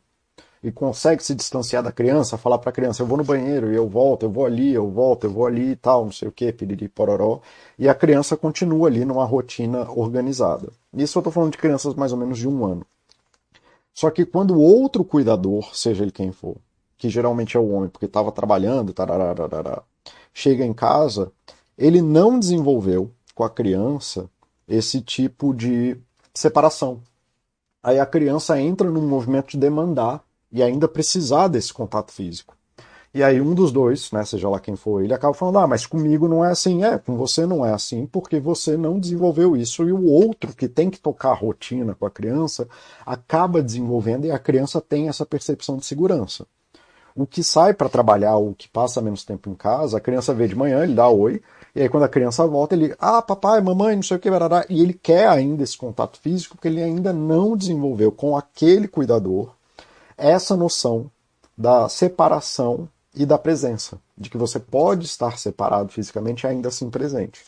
[0.62, 3.77] e consegue se distanciar da criança, falar para a criança, eu vou no banheiro e
[3.77, 6.33] eu volto, eu vou ali, eu volto, eu vou ali e tal, não sei o
[6.33, 7.40] que, piriri, pororó,
[7.77, 10.72] e a criança continua ali numa rotina organizada.
[10.94, 12.87] Isso eu estou falando de crianças mais ou menos de um ano.
[13.92, 16.57] Só que quando outro cuidador, seja ele quem for,
[16.96, 19.83] que geralmente é o homem, porque estava trabalhando, tararararara,
[20.33, 21.33] chega em casa,
[21.77, 24.31] ele não desenvolveu com a criança
[24.68, 25.96] esse tipo de
[26.33, 27.01] separação.
[27.83, 30.22] Aí a criança entra num movimento de demandar
[30.53, 32.55] e ainda precisar desse contato físico.
[33.15, 35.85] E aí um dos dois, né, seja lá quem for, ele acaba falando, ah, mas
[35.85, 36.83] comigo não é assim.
[36.83, 39.87] É, com você não é assim, porque você não desenvolveu isso.
[39.87, 42.67] E o outro, que tem que tocar a rotina com a criança,
[43.05, 46.47] acaba desenvolvendo e a criança tem essa percepção de segurança.
[47.15, 50.49] O que sai para trabalhar, o que passa menos tempo em casa, a criança vê
[50.49, 51.43] de manhã, ele dá oi,
[51.75, 54.65] e aí quando a criança volta, ele, ah, papai, mamãe, não sei o que, barará,
[54.71, 59.55] e ele quer ainda esse contato físico, porque ele ainda não desenvolveu com aquele cuidador
[60.22, 61.11] essa noção
[61.56, 66.88] da separação e da presença, de que você pode estar separado fisicamente e ainda assim
[66.88, 67.44] presente.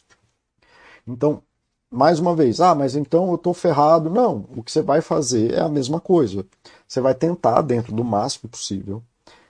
[1.07, 1.43] Então,
[1.91, 4.11] mais uma vez, ah, mas então eu estou ferrado.
[4.11, 6.45] Não, o que você vai fazer é a mesma coisa.
[6.87, 9.03] Você vai tentar, dentro do máximo possível,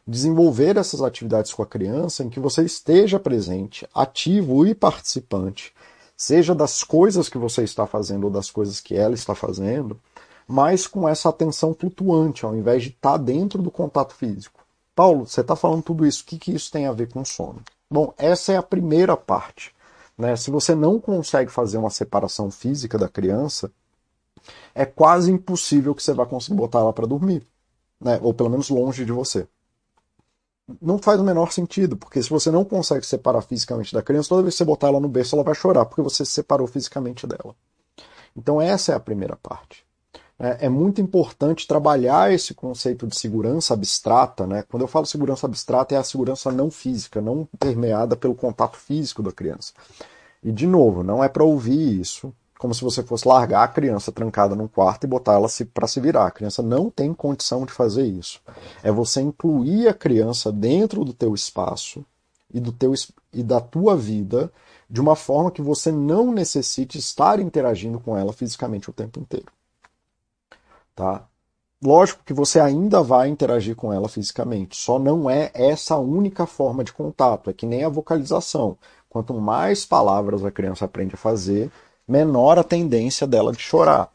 [0.06, 5.72] desenvolver essas atividades com a criança em que você esteja presente, ativo e participante,
[6.16, 9.98] seja das coisas que você está fazendo ou das coisas que ela está fazendo,
[10.46, 14.64] mas com essa atenção flutuante, ao invés de estar dentro do contato físico.
[14.94, 17.62] Paulo, você está falando tudo isso, o que, que isso tem a ver com sono?
[17.90, 19.74] Bom, essa é a primeira parte.
[20.16, 20.36] Né?
[20.36, 23.72] Se você não consegue fazer uma separação física da criança,
[24.74, 27.46] é quase impossível que você vá conseguir botar ela para dormir,
[28.00, 28.18] né?
[28.22, 29.48] ou pelo menos longe de você.
[30.80, 34.42] Não faz o menor sentido, porque se você não consegue separar fisicamente da criança, toda
[34.42, 37.26] vez que você botar ela no berço, ela vai chorar, porque você se separou fisicamente
[37.26, 37.54] dela.
[38.36, 39.83] Então, essa é a primeira parte.
[40.38, 44.46] É, é muito importante trabalhar esse conceito de segurança abstrata.
[44.46, 44.64] Né?
[44.68, 49.22] Quando eu falo segurança abstrata, é a segurança não física, não permeada pelo contato físico
[49.22, 49.72] da criança.
[50.42, 54.10] E, de novo, não é para ouvir isso como se você fosse largar a criança
[54.10, 56.26] trancada num quarto e botar ela para se virar.
[56.26, 58.40] A criança não tem condição de fazer isso.
[58.82, 62.04] É você incluir a criança dentro do teu espaço
[62.52, 62.94] e, do teu,
[63.34, 64.50] e da tua vida
[64.88, 69.52] de uma forma que você não necessite estar interagindo com ela fisicamente o tempo inteiro.
[70.94, 71.26] Tá?
[71.82, 76.46] Lógico que você ainda vai interagir com ela fisicamente, só não é essa a única
[76.46, 78.78] forma de contato, é que nem a vocalização.
[79.08, 81.70] Quanto mais palavras a criança aprende a fazer,
[82.08, 84.10] menor a tendência dela de chorar.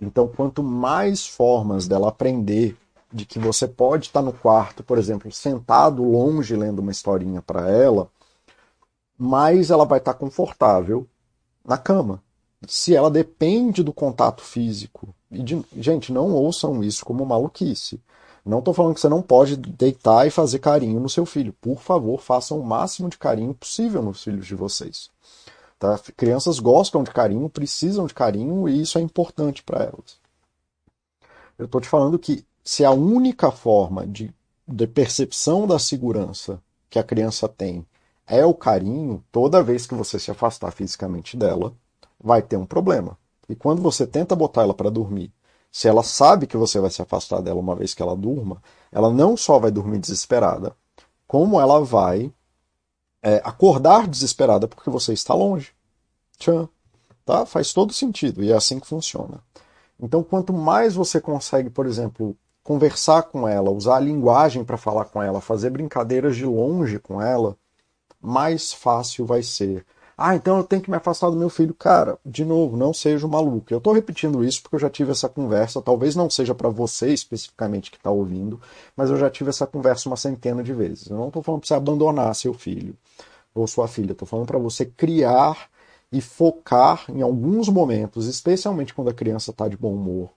[0.00, 2.76] Então, quanto mais formas dela aprender
[3.12, 7.68] de que você pode estar no quarto, por exemplo, sentado longe lendo uma historinha para
[7.70, 8.10] ela,
[9.18, 11.06] mais ela vai estar confortável
[11.64, 12.22] na cama.
[12.66, 18.00] Se ela depende do contato físico, de, gente, não ouçam isso como maluquice.
[18.44, 21.54] Não estou falando que você não pode deitar e fazer carinho no seu filho.
[21.60, 25.10] Por favor, façam o máximo de carinho possível nos filhos de vocês.
[25.78, 25.98] Tá?
[26.16, 30.18] Crianças gostam de carinho, precisam de carinho e isso é importante para elas.
[31.58, 34.32] Eu estou te falando que se a única forma de,
[34.66, 37.86] de percepção da segurança que a criança tem
[38.26, 41.74] é o carinho, toda vez que você se afastar fisicamente dela,
[42.22, 43.18] vai ter um problema.
[43.52, 45.32] E quando você tenta botar ela para dormir,
[45.72, 49.10] se ela sabe que você vai se afastar dela uma vez que ela durma, ela
[49.10, 50.74] não só vai dormir desesperada,
[51.26, 52.32] como ela vai
[53.22, 55.72] é, acordar desesperada porque você está longe.
[56.38, 56.68] Tchan.
[57.24, 57.46] Tá?
[57.46, 59.40] Faz todo sentido e é assim que funciona.
[59.98, 65.04] Então, quanto mais você consegue, por exemplo, conversar com ela, usar a linguagem para falar
[65.06, 67.56] com ela, fazer brincadeiras de longe com ela,
[68.20, 69.84] mais fácil vai ser.
[70.22, 71.72] Ah, então eu tenho que me afastar do meu filho.
[71.72, 73.72] Cara, de novo, não seja um maluco.
[73.72, 75.80] Eu estou repetindo isso porque eu já tive essa conversa.
[75.80, 78.60] Talvez não seja para você especificamente que está ouvindo,
[78.94, 81.08] mas eu já tive essa conversa uma centena de vezes.
[81.08, 82.94] Eu não estou falando para você abandonar seu filho
[83.54, 84.12] ou sua filha.
[84.12, 85.70] Estou falando para você criar
[86.12, 90.28] e focar em alguns momentos, especialmente quando a criança está de bom humor,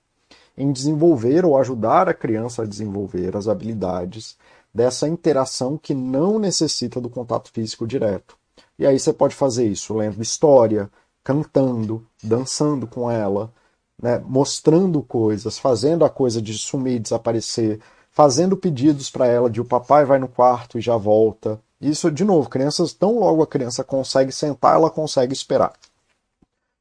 [0.58, 4.38] em desenvolver ou ajudar a criança a desenvolver as habilidades
[4.74, 8.42] dessa interação que não necessita do contato físico direto.
[8.78, 10.90] E aí você pode fazer isso lendo história,
[11.24, 13.52] cantando, dançando com ela,
[14.02, 17.80] né, mostrando coisas, fazendo a coisa de sumir desaparecer,
[18.12, 22.24] fazendo pedidos para ela de o papai vai no quarto e já volta, isso, de
[22.24, 25.74] novo, crianças, tão logo a criança consegue sentar, ela consegue esperar.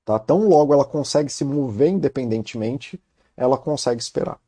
[0.05, 0.17] Tá?
[0.17, 3.01] Tão logo ela consegue se mover independentemente,
[3.37, 4.39] ela consegue esperar.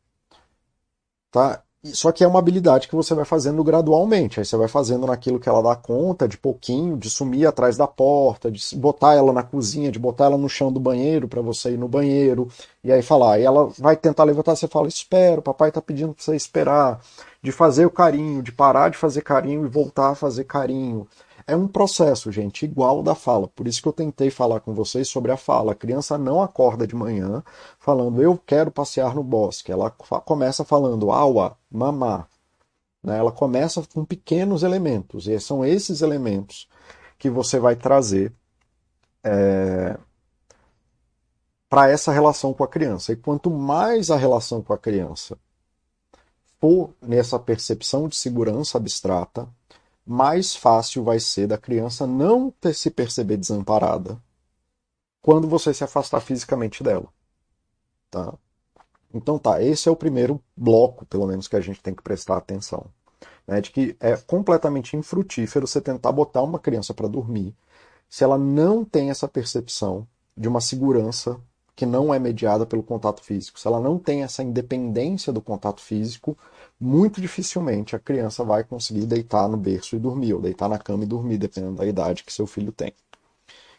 [1.32, 1.60] Tá?
[1.92, 4.40] Só que é uma habilidade que você vai fazendo gradualmente.
[4.40, 7.86] Aí você vai fazendo naquilo que ela dá conta, de pouquinho, de sumir atrás da
[7.86, 11.72] porta, de botar ela na cozinha, de botar ela no chão do banheiro para você
[11.72, 12.48] ir no banheiro,
[12.82, 13.38] e aí falar.
[13.38, 17.00] E ela vai tentar levantar, você fala: Espera, papai está pedindo para você esperar.
[17.42, 21.06] De fazer o carinho, de parar de fazer carinho e voltar a fazer carinho.
[21.46, 23.46] É um processo, gente, igual da fala.
[23.48, 25.72] Por isso que eu tentei falar com vocês sobre a fala.
[25.72, 27.42] A criança não acorda de manhã
[27.78, 29.70] falando eu quero passear no bosque.
[29.70, 32.26] Ela começa falando aua, mamá.
[33.02, 33.18] Né?
[33.18, 35.26] Ela começa com pequenos elementos.
[35.28, 36.66] E são esses elementos
[37.18, 38.32] que você vai trazer
[39.22, 39.98] é,
[41.68, 43.12] para essa relação com a criança.
[43.12, 45.36] E quanto mais a relação com a criança
[46.58, 49.46] for nessa percepção de segurança abstrata,
[50.06, 54.20] mais fácil vai ser da criança não se perceber desamparada
[55.22, 57.08] quando você se afastar fisicamente dela.
[58.10, 58.34] Tá?
[59.12, 62.36] Então tá, esse é o primeiro bloco, pelo menos, que a gente tem que prestar
[62.36, 62.86] atenção.
[63.46, 67.54] Né, de que é completamente infrutífero você tentar botar uma criança para dormir
[68.08, 71.38] se ela não tem essa percepção de uma segurança
[71.76, 75.80] que não é mediada pelo contato físico, se ela não tem essa independência do contato
[75.80, 76.36] físico
[76.80, 81.04] muito dificilmente a criança vai conseguir deitar no berço e dormir, ou deitar na cama
[81.04, 82.92] e dormir, dependendo da idade que seu filho tem.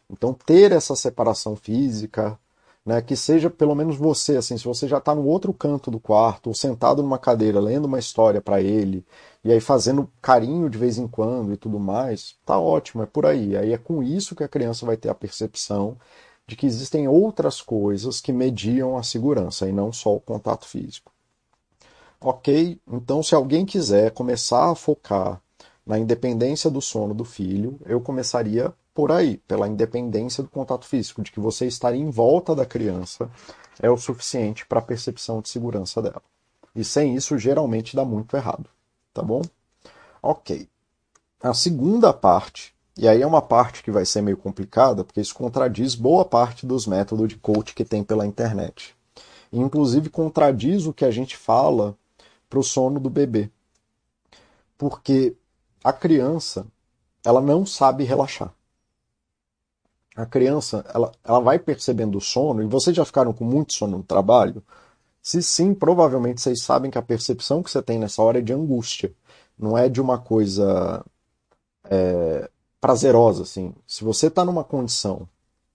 [0.09, 2.37] Então, ter essa separação física,
[2.85, 5.99] né, que seja pelo menos você, assim, se você já está no outro canto do
[5.99, 9.03] quarto, ou sentado numa cadeira, lendo uma história para ele,
[9.43, 13.25] e aí fazendo carinho de vez em quando e tudo mais, tá ótimo, é por
[13.25, 13.57] aí.
[13.57, 15.97] Aí é com isso que a criança vai ter a percepção
[16.47, 21.11] de que existem outras coisas que mediam a segurança e não só o contato físico.
[22.21, 25.41] Ok, então se alguém quiser começar a focar
[25.85, 31.21] na independência do sono do filho, eu começaria por aí, pela independência do contato físico,
[31.21, 33.29] de que você estar em volta da criança
[33.81, 36.21] é o suficiente para a percepção de segurança dela.
[36.75, 38.69] E sem isso, geralmente dá muito errado.
[39.13, 39.41] Tá bom?
[40.21, 40.67] Ok.
[41.41, 45.35] A segunda parte, e aí é uma parte que vai ser meio complicada, porque isso
[45.35, 48.95] contradiz boa parte dos métodos de coach que tem pela internet.
[49.51, 51.97] E, inclusive contradiz o que a gente fala
[52.49, 53.49] para o sono do bebê.
[54.77, 55.35] Porque
[55.83, 56.65] a criança,
[57.23, 58.53] ela não sabe relaxar
[60.15, 63.97] a criança ela, ela vai percebendo o sono, e vocês já ficaram com muito sono
[63.97, 64.63] no trabalho?
[65.21, 68.53] Se sim, provavelmente vocês sabem que a percepção que você tem nessa hora é de
[68.53, 69.13] angústia,
[69.57, 71.03] não é de uma coisa
[71.89, 72.49] é,
[72.85, 73.41] prazerosa.
[73.41, 73.73] Assim.
[73.87, 75.27] Se você está numa condição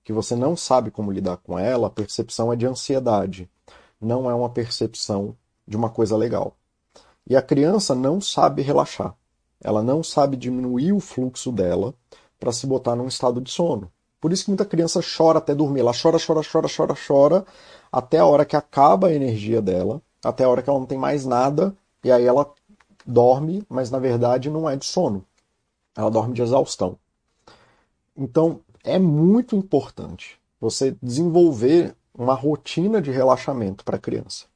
[0.04, 3.50] que você não sabe como lidar com ela, a percepção é de ansiedade,
[4.00, 5.36] não é uma percepção
[5.66, 6.56] de uma coisa legal.
[7.28, 9.14] E a criança não sabe relaxar,
[9.61, 11.92] ela não sabe diminuir o fluxo dela
[12.38, 13.90] para se botar num estado de sono.
[14.20, 15.80] Por isso que muita criança chora até dormir.
[15.80, 17.46] Ela chora, chora, chora, chora, chora,
[17.90, 20.98] até a hora que acaba a energia dela, até a hora que ela não tem
[20.98, 22.48] mais nada, e aí ela
[23.04, 25.24] dorme, mas na verdade não é de sono.
[25.96, 26.96] Ela dorme de exaustão.
[28.16, 34.46] Então, é muito importante você desenvolver uma rotina de relaxamento para a criança,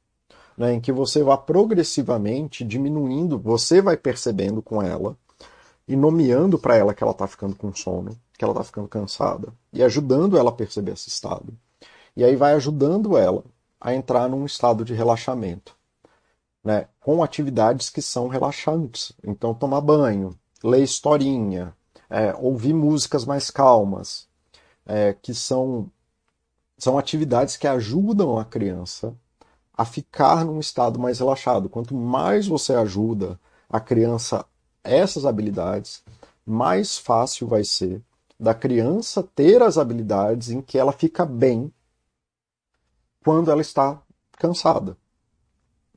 [0.57, 5.17] né, em que você vá progressivamente diminuindo, você vai percebendo com ela
[5.87, 9.53] e nomeando para ela que ela está ficando com sono, que ela está ficando cansada,
[9.71, 11.53] e ajudando ela a perceber esse estado.
[12.15, 13.43] E aí vai ajudando ela
[13.79, 15.75] a entrar num estado de relaxamento,
[16.63, 16.87] né?
[16.99, 19.11] com atividades que são relaxantes.
[19.23, 21.75] Então, tomar banho, ler historinha,
[22.15, 24.25] é, ouvir músicas mais calmas,
[24.85, 25.91] é, que são,
[26.77, 29.13] são atividades que ajudam a criança
[29.73, 31.67] a ficar num estado mais relaxado.
[31.67, 33.37] Quanto mais você ajuda
[33.69, 34.45] a criança
[34.81, 36.05] essas habilidades,
[36.45, 38.01] mais fácil vai ser
[38.39, 41.69] da criança ter as habilidades em que ela fica bem
[43.25, 44.01] quando ela está
[44.37, 44.95] cansada.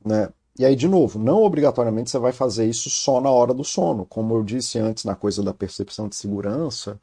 [0.03, 0.27] Né?
[0.59, 4.05] E aí, de novo, não obrigatoriamente você vai fazer isso só na hora do sono.
[4.05, 6.99] Como eu disse antes na coisa da percepção de segurança,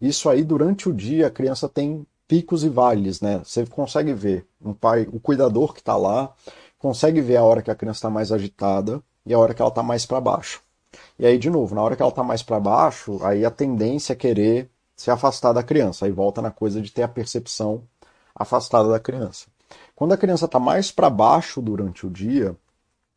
[0.00, 3.40] isso aí durante o dia a criança tem picos e vales, né?
[3.44, 6.34] Você consegue ver um pai, o cuidador que está lá,
[6.76, 9.68] consegue ver a hora que a criança está mais agitada e a hora que ela
[9.68, 10.60] está mais para baixo.
[11.16, 14.12] E aí, de novo, na hora que ela está mais para baixo, aí a tendência
[14.12, 16.04] é querer se afastar da criança.
[16.04, 17.84] Aí volta na coisa de ter a percepção
[18.34, 19.46] afastada da criança.
[19.94, 22.56] Quando a criança está mais para baixo durante o dia,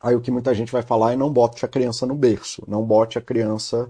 [0.01, 2.83] aí o que muita gente vai falar é não bote a criança no berço, não
[2.83, 3.89] bote a criança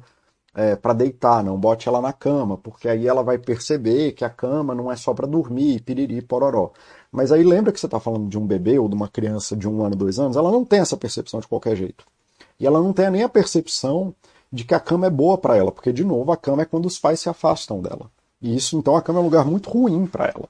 [0.54, 4.30] é, para deitar, não bote ela na cama, porque aí ela vai perceber que a
[4.30, 6.72] cama não é só para dormir, piriri, pororó.
[7.12, 9.68] Mas aí lembra que você está falando de um bebê ou de uma criança de
[9.68, 12.06] um ano, dois anos, ela não tem essa percepção de qualquer jeito.
[12.60, 14.14] E ela não tem nem a percepção
[14.52, 16.86] de que a cama é boa para ela, porque, de novo, a cama é quando
[16.86, 18.12] os pais se afastam dela.
[18.42, 20.50] E isso, então, a cama é um lugar muito ruim para ela.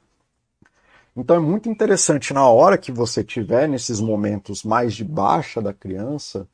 [1.16, 5.74] Então, é muito interessante, na hora que você tiver nesses momentos mais de baixa da
[5.74, 6.47] criança,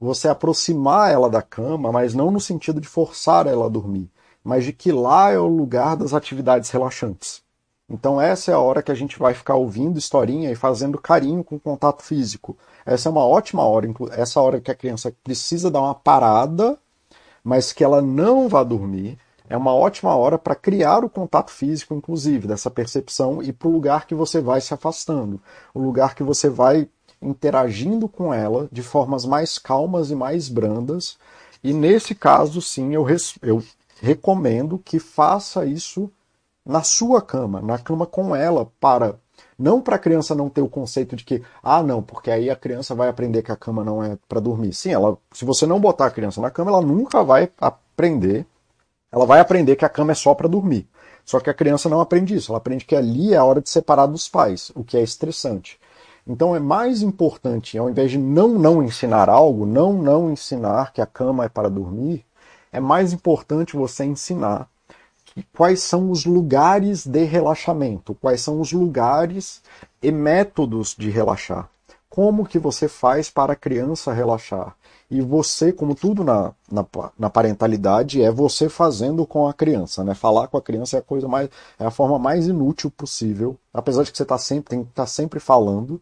[0.00, 4.10] você aproximar ela da cama, mas não no sentido de forçar ela a dormir,
[4.42, 7.42] mas de que lá é o lugar das atividades relaxantes.
[7.88, 11.42] Então essa é a hora que a gente vai ficar ouvindo historinha e fazendo carinho
[11.44, 12.56] com contato físico.
[12.86, 16.78] Essa é uma ótima hora, essa hora que a criança precisa dar uma parada,
[17.42, 19.18] mas que ela não vai dormir.
[19.50, 23.72] É uma ótima hora para criar o contato físico, inclusive, dessa percepção e para o
[23.72, 25.42] lugar que você vai se afastando,
[25.74, 26.88] o lugar que você vai
[27.20, 31.18] interagindo com ela de formas mais calmas e mais brandas.
[31.64, 33.04] E nesse caso, sim, eu,
[33.42, 33.60] eu
[34.00, 36.08] recomendo que faça isso
[36.64, 39.16] na sua cama, na cama com ela, para
[39.58, 42.56] não para a criança não ter o conceito de que, ah, não, porque aí a
[42.56, 44.72] criança vai aprender que a cama não é para dormir.
[44.72, 48.46] Sim, ela, se você não botar a criança na cama, ela nunca vai aprender.
[49.12, 50.88] Ela vai aprender que a cama é só para dormir.
[51.24, 52.52] Só que a criança não aprende isso.
[52.52, 55.78] Ela aprende que ali é a hora de separar dos pais, o que é estressante.
[56.26, 61.00] Então é mais importante, ao invés de não não ensinar algo, não não ensinar que
[61.00, 62.24] a cama é para dormir,
[62.72, 64.68] é mais importante você ensinar
[65.56, 69.62] quais são os lugares de relaxamento, quais são os lugares
[70.02, 71.68] e métodos de relaxar.
[72.08, 74.76] como que você faz para a criança relaxar.
[75.10, 76.86] E você, como tudo na, na,
[77.18, 80.14] na, parentalidade, é você fazendo com a criança, né?
[80.14, 83.56] Falar com a criança é a coisa mais, é a forma mais inútil possível.
[83.74, 86.00] Apesar de que você tá sempre, tem que estar tá sempre falando,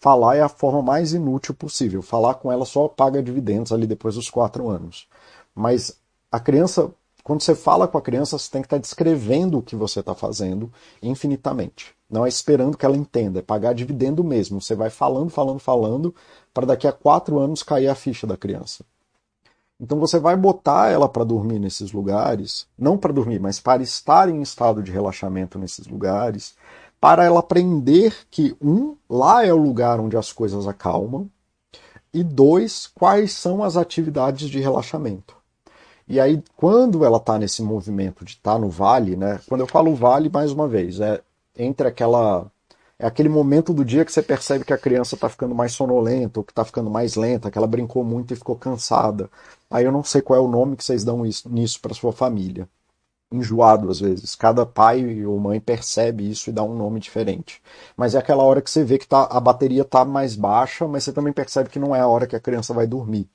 [0.00, 2.00] falar é a forma mais inútil possível.
[2.00, 5.06] Falar com ela só paga dividendos ali depois dos quatro anos.
[5.54, 5.98] Mas
[6.32, 6.90] a criança,
[7.26, 9.98] quando você fala com a criança, você tem que estar tá descrevendo o que você
[9.98, 10.72] está fazendo
[11.02, 11.92] infinitamente.
[12.08, 14.62] Não é esperando que ela entenda, é pagar dividendo mesmo.
[14.62, 16.14] Você vai falando, falando, falando,
[16.54, 18.84] para daqui a quatro anos cair a ficha da criança.
[19.80, 24.28] Então você vai botar ela para dormir nesses lugares, não para dormir, mas para estar
[24.28, 26.54] em estado de relaxamento nesses lugares,
[27.00, 31.28] para ela aprender que, um, lá é o lugar onde as coisas acalmam,
[32.14, 35.35] e dois, quais são as atividades de relaxamento.
[36.08, 39.40] E aí, quando ela está nesse movimento de estar tá no vale, né?
[39.48, 41.20] Quando eu falo vale, mais uma vez, é
[41.58, 42.50] entre aquela
[42.98, 46.40] é aquele momento do dia que você percebe que a criança está ficando mais sonolenta
[46.40, 49.30] ou que está ficando mais lenta, que ela brincou muito e ficou cansada.
[49.70, 52.12] Aí eu não sei qual é o nome que vocês dão isso, nisso para sua
[52.12, 52.68] família.
[53.30, 54.34] Enjoado às vezes.
[54.34, 57.62] Cada pai ou mãe percebe isso e dá um nome diferente.
[57.96, 61.04] Mas é aquela hora que você vê que tá, a bateria está mais baixa, mas
[61.04, 63.28] você também percebe que não é a hora que a criança vai dormir.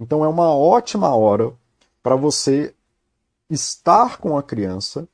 [0.00, 1.52] Então é uma ótima hora
[2.06, 2.72] para você
[3.50, 5.08] estar com a criança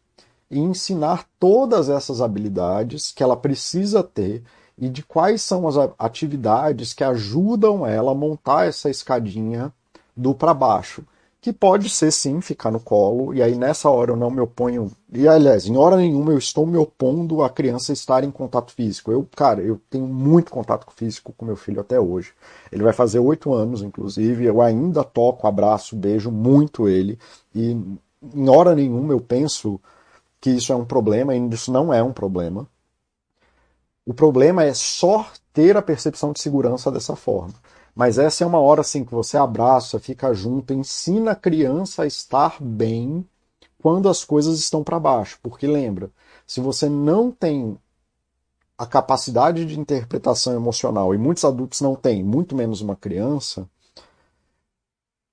[0.50, 4.42] e ensinar todas essas habilidades que ela precisa ter
[4.76, 9.72] e de quais são as atividades que ajudam ela a montar essa escadinha
[10.14, 11.02] do para baixo.
[11.42, 14.90] Que pode ser sim ficar no colo, e aí nessa hora eu não me oponho.
[15.12, 19.10] E aliás, em hora nenhuma eu estou me opondo a criança estar em contato físico.
[19.10, 22.32] Eu, cara, eu tenho muito contato físico com meu filho até hoje.
[22.70, 24.44] Ele vai fazer oito anos, inclusive.
[24.44, 27.18] Eu ainda toco, abraço, beijo muito ele.
[27.52, 29.80] E em hora nenhuma eu penso
[30.40, 32.68] que isso é um problema, e isso não é um problema.
[34.06, 37.54] O problema é só ter a percepção de segurança dessa forma.
[37.94, 42.06] Mas essa é uma hora assim que você abraça, fica junto, ensina a criança a
[42.06, 43.26] estar bem
[43.80, 45.38] quando as coisas estão para baixo.
[45.42, 46.10] Porque lembra,
[46.46, 47.78] se você não tem
[48.78, 53.68] a capacidade de interpretação emocional, e muitos adultos não têm, muito menos uma criança,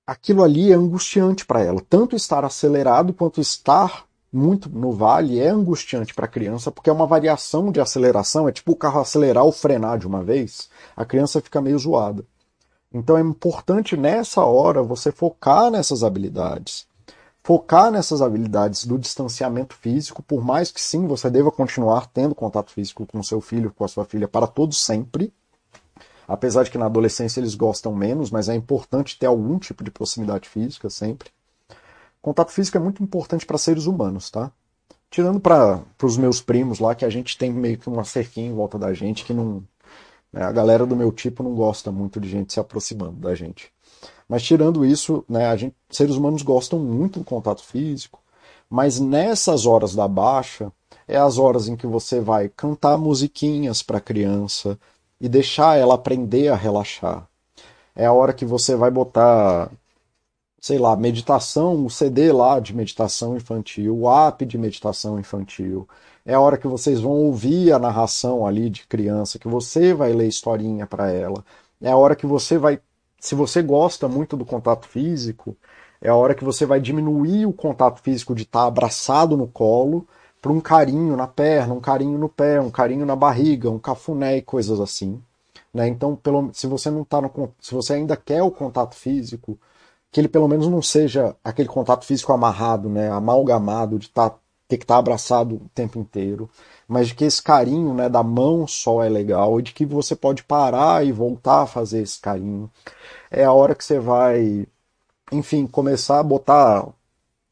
[0.06, 1.80] aquilo ali é angustiante para ela.
[1.88, 6.92] Tanto estar acelerado quanto estar muito no vale é angustiante para a criança, porque é
[6.92, 11.04] uma variação de aceleração, é tipo o carro acelerar ou frenar de uma vez, a
[11.04, 12.24] criança fica meio zoada.
[12.92, 16.86] Então é importante nessa hora você focar nessas habilidades.
[17.42, 22.70] Focar nessas habilidades do distanciamento físico, por mais que sim, você deva continuar tendo contato
[22.70, 25.32] físico com seu filho, com a sua filha para todo sempre.
[26.28, 29.90] Apesar de que na adolescência eles gostam menos, mas é importante ter algum tipo de
[29.90, 31.30] proximidade física sempre.
[32.20, 34.52] Contato físico é muito importante para seres humanos, tá?
[35.10, 38.54] Tirando para os meus primos lá, que a gente tem meio que uma cerquinha em
[38.54, 39.64] volta da gente, que não.
[40.32, 43.72] Né, a galera do meu tipo não gosta muito de gente se aproximando da gente.
[44.28, 48.20] Mas tirando isso, né, a gente, seres humanos gostam muito do contato físico,
[48.68, 50.72] mas nessas horas da baixa,
[51.08, 54.78] é as horas em que você vai cantar musiquinhas para a criança
[55.20, 57.28] e deixar ela aprender a relaxar.
[57.96, 59.70] É a hora que você vai botar
[60.60, 65.88] sei lá, meditação, o CD lá de meditação infantil, o app de meditação infantil.
[66.24, 70.12] É a hora que vocês vão ouvir a narração ali de criança, que você vai
[70.12, 71.44] ler historinha para ela.
[71.80, 72.80] É a hora que você vai,
[73.18, 75.56] se você gosta muito do contato físico,
[76.00, 79.46] é a hora que você vai diminuir o contato físico de estar tá abraçado no
[79.46, 80.06] colo
[80.40, 84.38] para um carinho na perna, um carinho no pé, um carinho na barriga, um cafuné
[84.38, 85.22] e coisas assim.
[85.72, 85.88] Né?
[85.88, 89.58] Então, pelo, se você não tá no, se você ainda quer o contato físico,
[90.10, 94.34] que ele pelo menos não seja aquele contato físico amarrado, né, amalgamado de tá,
[94.70, 96.48] ter que estar abraçado o tempo inteiro,
[96.86, 100.14] mas de que esse carinho né, da mão só é legal e de que você
[100.14, 102.70] pode parar e voltar a fazer esse carinho.
[103.30, 104.66] É a hora que você vai,
[105.32, 106.86] enfim, começar a botar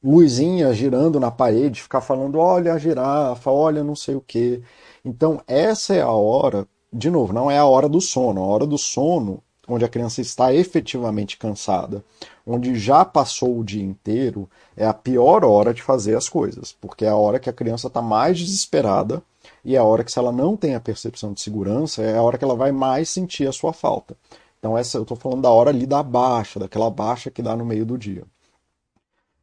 [0.02, 4.62] luzinha girando na parede, ficar falando, olha a girafa, olha não sei o que.
[5.04, 8.42] Então essa é a hora, de novo, não é a hora do sono.
[8.42, 12.02] A hora do sono onde a criança está efetivamente cansada,
[12.46, 17.04] onde já passou o dia inteiro, é a pior hora de fazer as coisas, porque
[17.04, 19.22] é a hora que a criança está mais desesperada
[19.64, 22.22] e é a hora que, se ela não tem a percepção de segurança, é a
[22.22, 24.16] hora que ela vai mais sentir a sua falta.
[24.58, 27.64] Então, essa eu estou falando da hora ali da baixa, daquela baixa que dá no
[27.64, 28.24] meio do dia.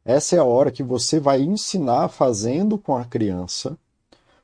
[0.04, 3.76] Essa é a hora que você vai ensinar fazendo com a criança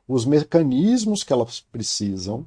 [0.08, 2.46] os mecanismos que elas precisam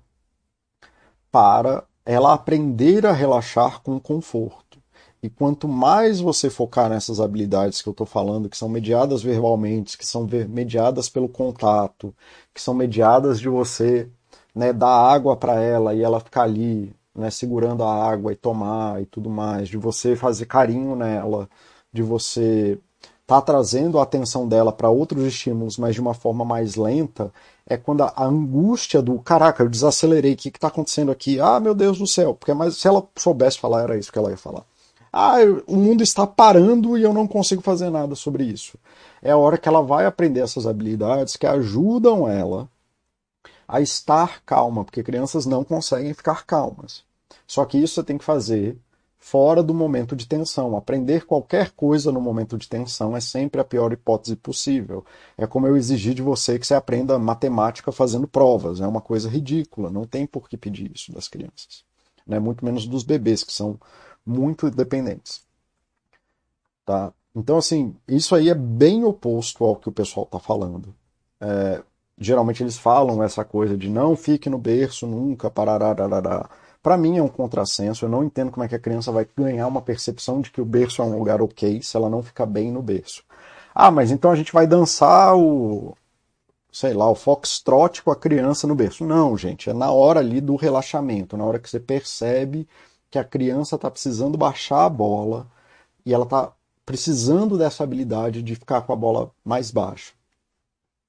[1.31, 4.79] para ela aprender a relaxar com conforto.
[5.23, 9.97] E quanto mais você focar nessas habilidades que eu estou falando, que são mediadas verbalmente,
[9.97, 12.13] que são mediadas pelo contato,
[12.53, 14.07] que são mediadas de você
[14.53, 19.01] né, dar água para ela e ela ficar ali né, segurando a água e tomar
[19.01, 21.49] e tudo mais, de você fazer carinho nela,
[21.91, 22.77] de você
[23.25, 27.33] tá trazendo a atenção dela para outros estímulos, mas de uma forma mais lenta,
[27.67, 31.39] é quando a, angústia do caraca, eu desacelerei, o que está acontecendo aqui?
[31.39, 34.29] Ah, meu Deus do céu, porque mais se ela soubesse falar, era isso que ela
[34.29, 34.63] ia falar.
[35.11, 38.77] Ah, o mundo está parando e eu não consigo fazer nada sobre isso.
[39.21, 42.69] É a hora que ela vai aprender essas habilidades que ajudam ela
[43.67, 47.03] a estar calma, porque crianças não conseguem ficar calmas.
[47.47, 48.77] Só que isso você tem que fazer
[49.25, 50.77] fora do momento de tensão.
[50.77, 55.03] Aprender qualquer coisa no momento de tensão é sempre a pior hipótese possível.
[55.35, 58.79] É como eu exigir de você que você aprenda matemática fazendo provas.
[58.81, 59.89] É uma coisa ridícula.
[59.89, 61.83] Não tem por que pedir isso das crianças.
[62.25, 62.37] Né?
[62.37, 63.79] Muito menos dos bebês, que são
[64.23, 65.41] muito dependentes.
[66.85, 67.11] Tá?
[67.35, 70.93] Então, assim, isso aí é bem oposto ao que o pessoal está falando.
[71.41, 71.81] É,
[72.15, 75.95] geralmente eles falam essa coisa de não fique no berço nunca, parará,
[76.85, 79.65] para mim é um contrassenso, eu não entendo como é que a criança vai ganhar
[79.65, 82.71] uma percepção de que o berço é um lugar ok se ela não ficar bem
[82.71, 83.23] no berço.
[83.73, 85.97] Ah, mas então a gente vai dançar o,
[86.71, 89.03] sei lá, o foxtrot com a criança no berço.
[89.03, 92.67] Não, gente, é na hora ali do relaxamento, na hora que você percebe
[93.09, 95.47] que a criança está precisando baixar a bola
[96.05, 96.51] e ela está
[96.85, 100.13] precisando dessa habilidade de ficar com a bola mais baixa.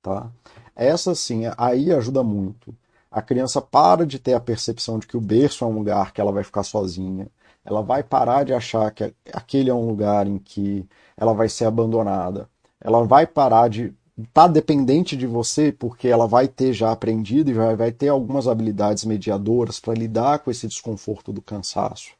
[0.01, 0.31] Tá?
[0.75, 2.75] Essa sim, aí ajuda muito
[3.17, 6.21] a criança para de ter a percepção de que o berço é um lugar que
[6.21, 7.27] ela vai ficar sozinha,
[7.65, 10.87] ela vai parar de achar que aquele é um lugar em que
[11.17, 12.47] ela vai ser abandonada,
[12.79, 13.85] ela vai parar de
[14.19, 18.09] estar tá dependente de você porque ela vai ter já aprendido e vai, vai ter
[18.09, 22.11] algumas habilidades mediadoras para lidar com esse desconforto do cansaço.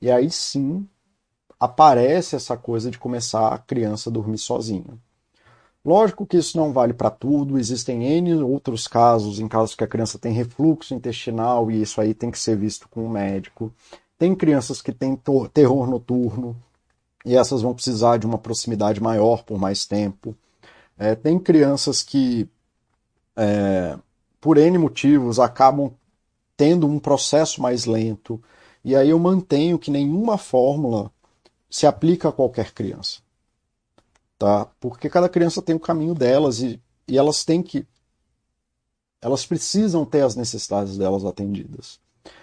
[0.00, 0.88] E aí sim
[1.58, 4.98] aparece essa coisa de começar a criança a dormir sozinha.
[5.82, 9.86] Lógico que isso não vale para tudo, existem N outros casos, em casos que a
[9.86, 13.72] criança tem refluxo intestinal e isso aí tem que ser visto com o médico.
[14.18, 15.18] Tem crianças que têm
[15.54, 16.54] terror noturno
[17.24, 20.36] e essas vão precisar de uma proximidade maior por mais tempo.
[20.98, 22.46] É, tem crianças que,
[23.34, 23.96] é,
[24.38, 25.90] por N motivos, acabam
[26.58, 28.42] tendo um processo mais lento.
[28.84, 31.10] E aí eu mantenho que nenhuma fórmula
[31.70, 33.20] se aplica a qualquer criança
[34.40, 34.66] tá?
[34.80, 37.86] Porque cada criança tem o caminho delas e, e elas têm que
[39.20, 42.00] elas precisam ter as necessidades delas atendidas.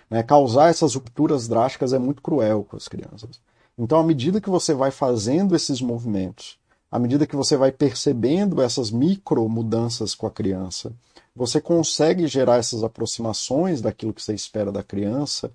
[0.08, 0.22] Né?
[0.22, 3.42] Causar essas rupturas drásticas é muito cruel com as crianças.
[3.76, 6.60] Então, à medida que você vai fazendo esses movimentos,
[6.92, 10.94] à medida que você vai percebendo essas micro mudanças com a criança,
[11.38, 15.52] você consegue gerar essas aproximações daquilo que você espera da criança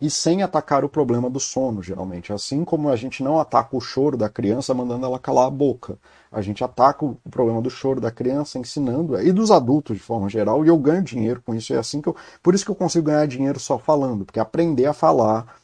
[0.00, 2.32] e sem atacar o problema do sono, geralmente.
[2.32, 5.98] Assim como a gente não ataca o choro da criança mandando ela calar a boca.
[6.32, 10.28] A gente ataca o problema do choro da criança ensinando, e dos adultos de forma
[10.28, 11.74] geral, e eu ganho dinheiro com isso.
[11.74, 14.86] É assim que eu, por isso que eu consigo ganhar dinheiro só falando, porque aprender
[14.86, 15.60] a falar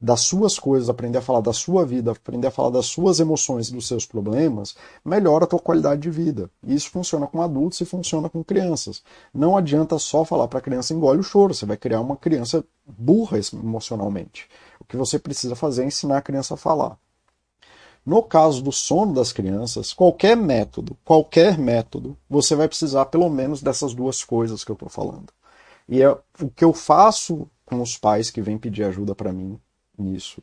[0.00, 3.68] das suas coisas, aprender a falar da sua vida, aprender a falar das suas emoções
[3.68, 6.50] e dos seus problemas, melhora a tua qualidade de vida.
[6.62, 9.02] E isso funciona com adultos e funciona com crianças.
[9.32, 12.62] Não adianta só falar para a criança engole o choro, você vai criar uma criança
[12.86, 14.48] burra emocionalmente.
[14.78, 16.98] O que você precisa fazer é ensinar a criança a falar.
[18.04, 23.62] No caso do sono das crianças, qualquer método, qualquer método, você vai precisar pelo menos
[23.62, 25.32] dessas duas coisas que eu estou falando.
[25.88, 29.58] E é o que eu faço com os pais que vêm pedir ajuda para mim
[29.98, 30.42] nisso.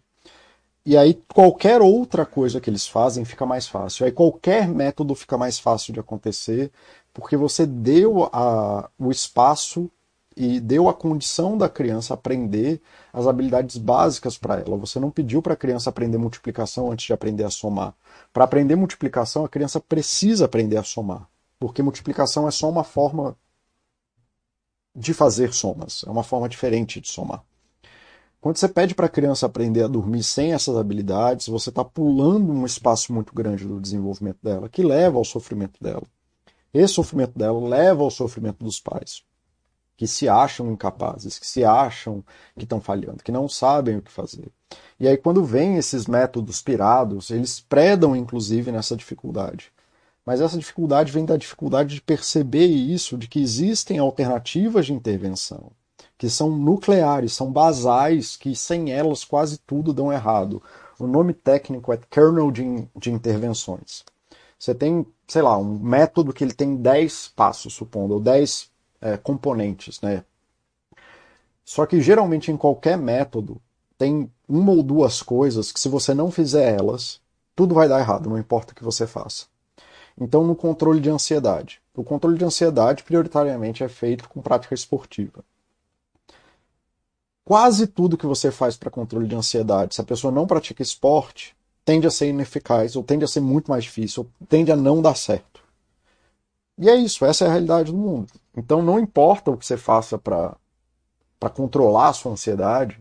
[0.85, 4.05] E aí qualquer outra coisa que eles fazem fica mais fácil.
[4.05, 6.71] Aí qualquer método fica mais fácil de acontecer,
[7.13, 9.89] porque você deu a, o espaço
[10.35, 12.81] e deu a condição da criança aprender
[13.13, 14.77] as habilidades básicas para ela.
[14.77, 17.93] Você não pediu para a criança aprender multiplicação antes de aprender a somar.
[18.33, 21.27] Para aprender multiplicação, a criança precisa aprender a somar,
[21.59, 23.37] porque multiplicação é só uma forma
[24.95, 27.43] de fazer somas, é uma forma diferente de somar.
[28.43, 32.51] Quando você pede para a criança aprender a dormir sem essas habilidades, você está pulando
[32.51, 36.03] um espaço muito grande do desenvolvimento dela, que leva ao sofrimento dela.
[36.73, 39.23] Esse sofrimento dela leva ao sofrimento dos pais,
[39.95, 42.21] que se acham incapazes, que se acham
[42.57, 44.51] que estão falhando, que não sabem o que fazer.
[44.99, 49.71] E aí, quando vem esses métodos pirados, eles predam, inclusive, nessa dificuldade.
[50.25, 55.71] Mas essa dificuldade vem da dificuldade de perceber isso, de que existem alternativas de intervenção
[56.23, 60.63] que são nucleares, são basais, que sem elas quase tudo dão errado.
[60.97, 64.05] O nome técnico é kernel de, de intervenções.
[64.57, 68.71] Você tem, sei lá, um método que ele tem 10 passos, supondo, ou 10
[69.01, 70.23] é, componentes, né?
[71.65, 73.61] Só que geralmente em qualquer método
[73.97, 77.19] tem uma ou duas coisas que se você não fizer elas,
[77.53, 79.47] tudo vai dar errado, não importa o que você faça.
[80.17, 81.81] Então, no controle de ansiedade.
[81.93, 85.43] O controle de ansiedade prioritariamente é feito com prática esportiva.
[87.45, 91.55] Quase tudo que você faz para controle de ansiedade, se a pessoa não pratica esporte,
[91.85, 95.01] tende a ser ineficaz, ou tende a ser muito mais difícil, ou tende a não
[95.01, 95.61] dar certo.
[96.77, 98.31] E é isso, essa é a realidade do mundo.
[98.55, 100.55] Então não importa o que você faça para
[101.53, 102.99] controlar a sua ansiedade,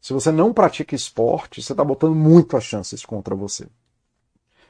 [0.00, 3.66] se você não pratica esporte, você está botando muito as chances contra você.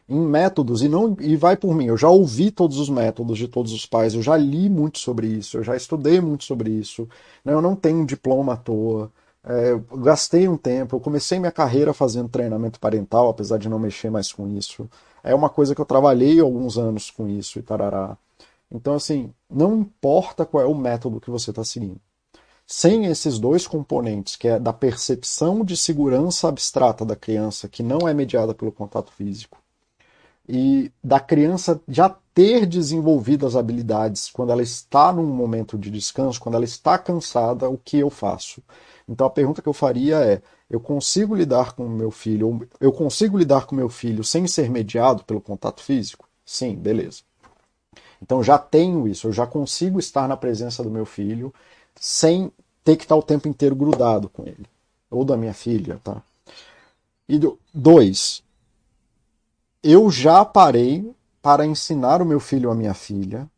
[0.09, 3.49] Em métodos, e não e vai por mim, eu já ouvi todos os métodos de
[3.49, 7.09] todos os pais, eu já li muito sobre isso, eu já estudei muito sobre isso,
[7.43, 7.55] né?
[7.55, 9.11] eu não tenho um diploma à toa,
[9.45, 13.79] é, eu gastei um tempo, eu comecei minha carreira fazendo treinamento parental, apesar de não
[13.79, 14.89] mexer mais com isso.
[15.23, 18.17] É uma coisa que eu trabalhei alguns anos com isso e tarará.
[18.71, 22.01] Então, assim, não importa qual é o método que você está seguindo.
[22.67, 28.09] Sem esses dois componentes, que é da percepção de segurança abstrata da criança, que não
[28.09, 29.59] é mediada pelo contato físico,
[30.49, 36.41] e da criança já ter desenvolvido as habilidades quando ela está num momento de descanso,
[36.41, 38.63] quando ela está cansada, o que eu faço?
[39.09, 42.93] Então a pergunta que eu faria é: eu consigo lidar com o meu filho, eu
[42.93, 46.29] consigo lidar com meu filho sem ser mediado pelo contato físico?
[46.45, 47.23] Sim, beleza.
[48.21, 51.53] Então já tenho isso, eu já consigo estar na presença do meu filho
[51.95, 52.51] sem
[52.83, 54.67] ter que estar o tempo inteiro grudado com ele.
[55.11, 56.23] Ou da minha filha, tá?
[57.29, 57.41] E
[57.73, 58.44] dois,
[59.85, 63.49] eu já parei para ensinar o meu filho ou a minha filha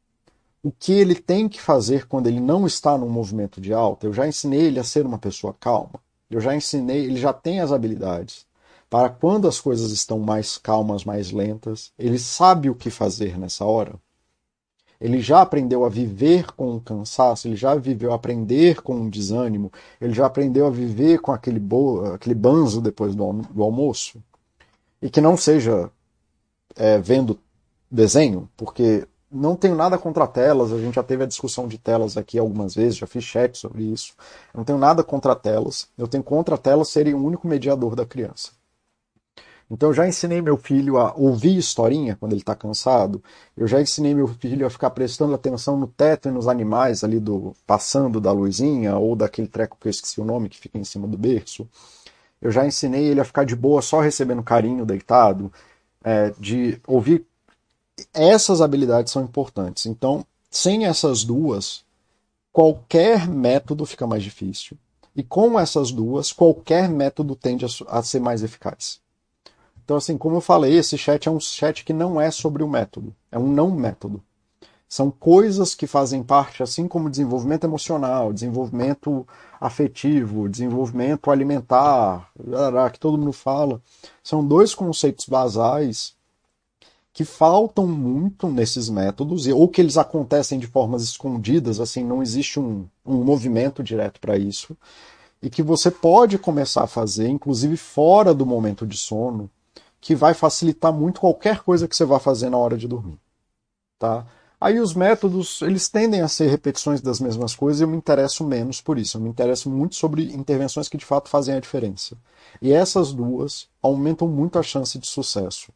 [0.63, 4.07] o que ele tem que fazer quando ele não está num movimento de alta.
[4.07, 6.01] Eu já ensinei ele a ser uma pessoa calma.
[6.29, 8.45] Eu já ensinei, ele já tem as habilidades
[8.91, 13.65] para quando as coisas estão mais calmas, mais lentas, ele sabe o que fazer nessa
[13.65, 13.95] hora
[15.01, 19.11] ele já aprendeu a viver com o cansaço, ele já viveu a aprender com o
[19.11, 19.71] desânimo,
[20.01, 22.05] ele já aprendeu a viver com aquele, bo...
[22.15, 24.23] aquele banzo depois do, do almoço.
[25.01, 25.91] E que não seja
[26.77, 27.39] é, vendo
[27.91, 32.17] desenho, porque não tenho nada contra telas, a gente já teve a discussão de telas
[32.17, 34.15] aqui algumas vezes, já fiz chat sobre isso.
[34.55, 38.07] Eu não tenho nada contra telas, eu tenho contra telas serem o único mediador da
[38.07, 38.51] criança.
[39.69, 43.23] Então eu já ensinei meu filho a ouvir historinha quando ele está cansado.
[43.57, 47.19] Eu já ensinei meu filho a ficar prestando atenção no teto e nos animais ali
[47.19, 50.85] do passando da luzinha ou daquele treco que eu esqueci o nome que fica em
[50.85, 51.69] cima do berço.
[52.41, 55.51] Eu já ensinei ele a ficar de boa só recebendo carinho deitado,
[56.07, 57.27] é, de ouvir.
[58.15, 59.87] Essas habilidades são importantes.
[59.87, 61.85] Então, sem essas duas,
[62.53, 64.79] qualquer método fica mais difícil.
[65.17, 69.01] E com essas duas, qualquer método tende a, a ser mais eficaz.
[69.85, 72.69] Então, assim, como eu falei, esse chat é um chat que não é sobre o
[72.69, 74.23] método, é um não método.
[74.89, 79.27] São coisas que fazem parte, assim como desenvolvimento emocional, desenvolvimento
[79.61, 82.31] afetivo, desenvolvimento alimentar,
[82.93, 83.83] que todo mundo fala.
[84.23, 86.15] São dois conceitos basais
[87.13, 92.61] que faltam muito nesses métodos, ou que eles acontecem de formas escondidas, assim, não existe
[92.61, 94.77] um, um movimento direto para isso,
[95.43, 99.51] e que você pode começar a fazer, inclusive fora do momento de sono,
[99.99, 103.19] que vai facilitar muito qualquer coisa que você vá fazer na hora de dormir.
[103.99, 104.27] Tá?
[104.59, 108.45] Aí os métodos, eles tendem a ser repetições das mesmas coisas e eu me interesso
[108.45, 109.19] menos por isso.
[109.19, 112.17] Eu me interesso muito sobre intervenções que de fato fazem a diferença.
[112.61, 115.71] E essas duas aumentam muito a chance de sucesso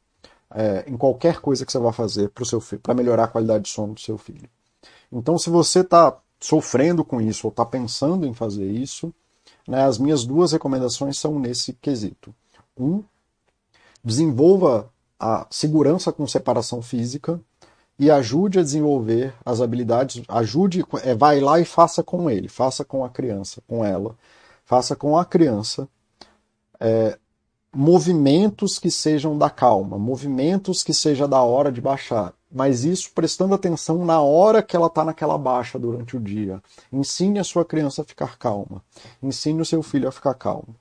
[0.50, 2.32] é, em qualquer coisa que você vá fazer
[2.82, 4.48] para melhorar a qualidade de sono do seu filho.
[5.12, 9.12] Então, se você está sofrendo com isso ou está pensando em fazer isso,
[9.68, 12.34] né, as minhas duas recomendações são nesse quesito.
[12.78, 13.04] Um,
[14.02, 17.40] desenvolva a segurança com separação física
[18.01, 22.82] e ajude a desenvolver as habilidades, ajude, é, vai lá e faça com ele, faça
[22.82, 24.16] com a criança, com ela,
[24.64, 25.86] faça com a criança
[26.80, 27.18] é,
[27.70, 33.55] movimentos que sejam da calma, movimentos que seja da hora de baixar, mas isso prestando
[33.55, 36.62] atenção na hora que ela está naquela baixa durante o dia.
[36.90, 38.82] Ensine a sua criança a ficar calma,
[39.22, 40.74] ensine o seu filho a ficar calmo.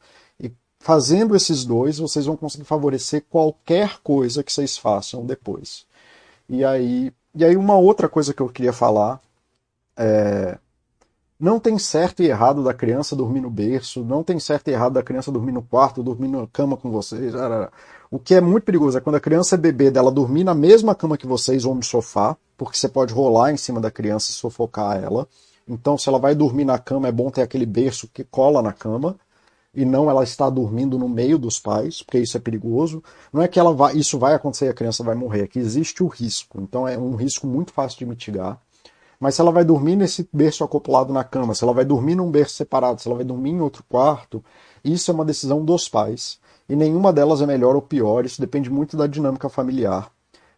[0.82, 5.86] Fazendo esses dois, vocês vão conseguir favorecer qualquer coisa que vocês façam depois.
[6.49, 9.21] E aí, e aí uma outra coisa que eu queria falar
[9.95, 10.57] é,
[11.39, 14.93] não tem certo e errado da criança dormir no berço, não tem certo e errado
[14.93, 17.33] da criança dormir no quarto, dormir na cama com vocês.
[18.11, 20.95] O que é muito perigoso é quando a criança é bebê dela dormir na mesma
[20.95, 24.33] cama que vocês ou no sofá, porque você pode rolar em cima da criança e
[24.33, 25.27] sufocar ela.
[25.67, 28.73] Então, se ela vai dormir na cama, é bom ter aquele berço que cola na
[28.73, 29.15] cama
[29.74, 33.03] e não ela está dormindo no meio dos pais, porque isso é perigoso.
[33.32, 35.59] Não é que ela vai, isso vai acontecer e a criança vai morrer, é que
[35.59, 36.59] existe o risco.
[36.61, 38.59] Então é um risco muito fácil de mitigar.
[39.20, 42.32] Mas se ela vai dormir nesse berço acoplado na cama, se ela vai dormir num
[42.32, 44.43] berço separado, se ela vai dormir em outro quarto,
[44.84, 46.39] isso é uma decisão dos pais.
[46.67, 50.11] E nenhuma delas é melhor ou pior, isso depende muito da dinâmica familiar.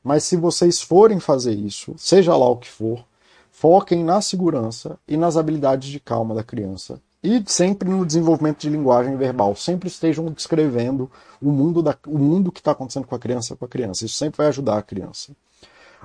[0.03, 3.03] Mas se vocês forem fazer isso, seja lá o que for,
[3.51, 8.69] foquem na segurança e nas habilidades de calma da criança E sempre no desenvolvimento de
[8.69, 9.55] linguagem verbal.
[9.55, 11.09] Sempre estejam descrevendo
[11.39, 14.05] o mundo, da, o mundo que está acontecendo com a criança com a criança.
[14.05, 15.33] Isso sempre vai ajudar a criança.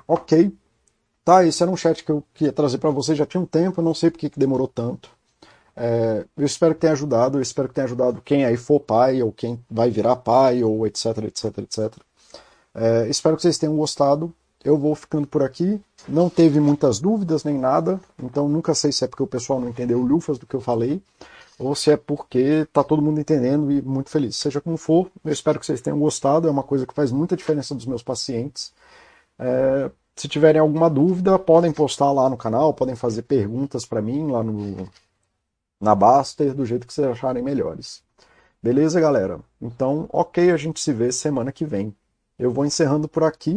[0.07, 0.53] Ok.
[1.25, 3.17] Tá, esse era um chat que eu queria trazer para vocês.
[3.17, 5.09] Já tinha um tempo, eu não sei porque que demorou tanto.
[5.75, 9.21] É, eu espero que tenha ajudado, eu espero que tenha ajudado quem aí for pai,
[9.21, 11.93] ou quem vai virar pai, ou etc, etc, etc.
[12.73, 14.33] É, espero que vocês tenham gostado.
[14.67, 15.81] Eu vou ficando por aqui.
[16.09, 19.69] Não teve muitas dúvidas nem nada, então nunca sei se é porque o pessoal não
[19.69, 21.01] entendeu lufas do que eu falei,
[21.57, 24.35] ou se é porque tá todo mundo entendendo e muito feliz.
[24.35, 26.49] Seja como for, eu espero que vocês tenham gostado.
[26.49, 28.73] É uma coisa que faz muita diferença dos meus pacientes.
[29.39, 34.29] É, se tiverem alguma dúvida, podem postar lá no canal, podem fazer perguntas para mim
[34.29, 34.89] lá no
[35.79, 38.03] na Baster, do jeito que vocês acharem melhores.
[38.61, 39.39] Beleza, galera?
[39.61, 41.95] Então, ok, a gente se vê semana que vem.
[42.37, 43.55] Eu vou encerrando por aqui.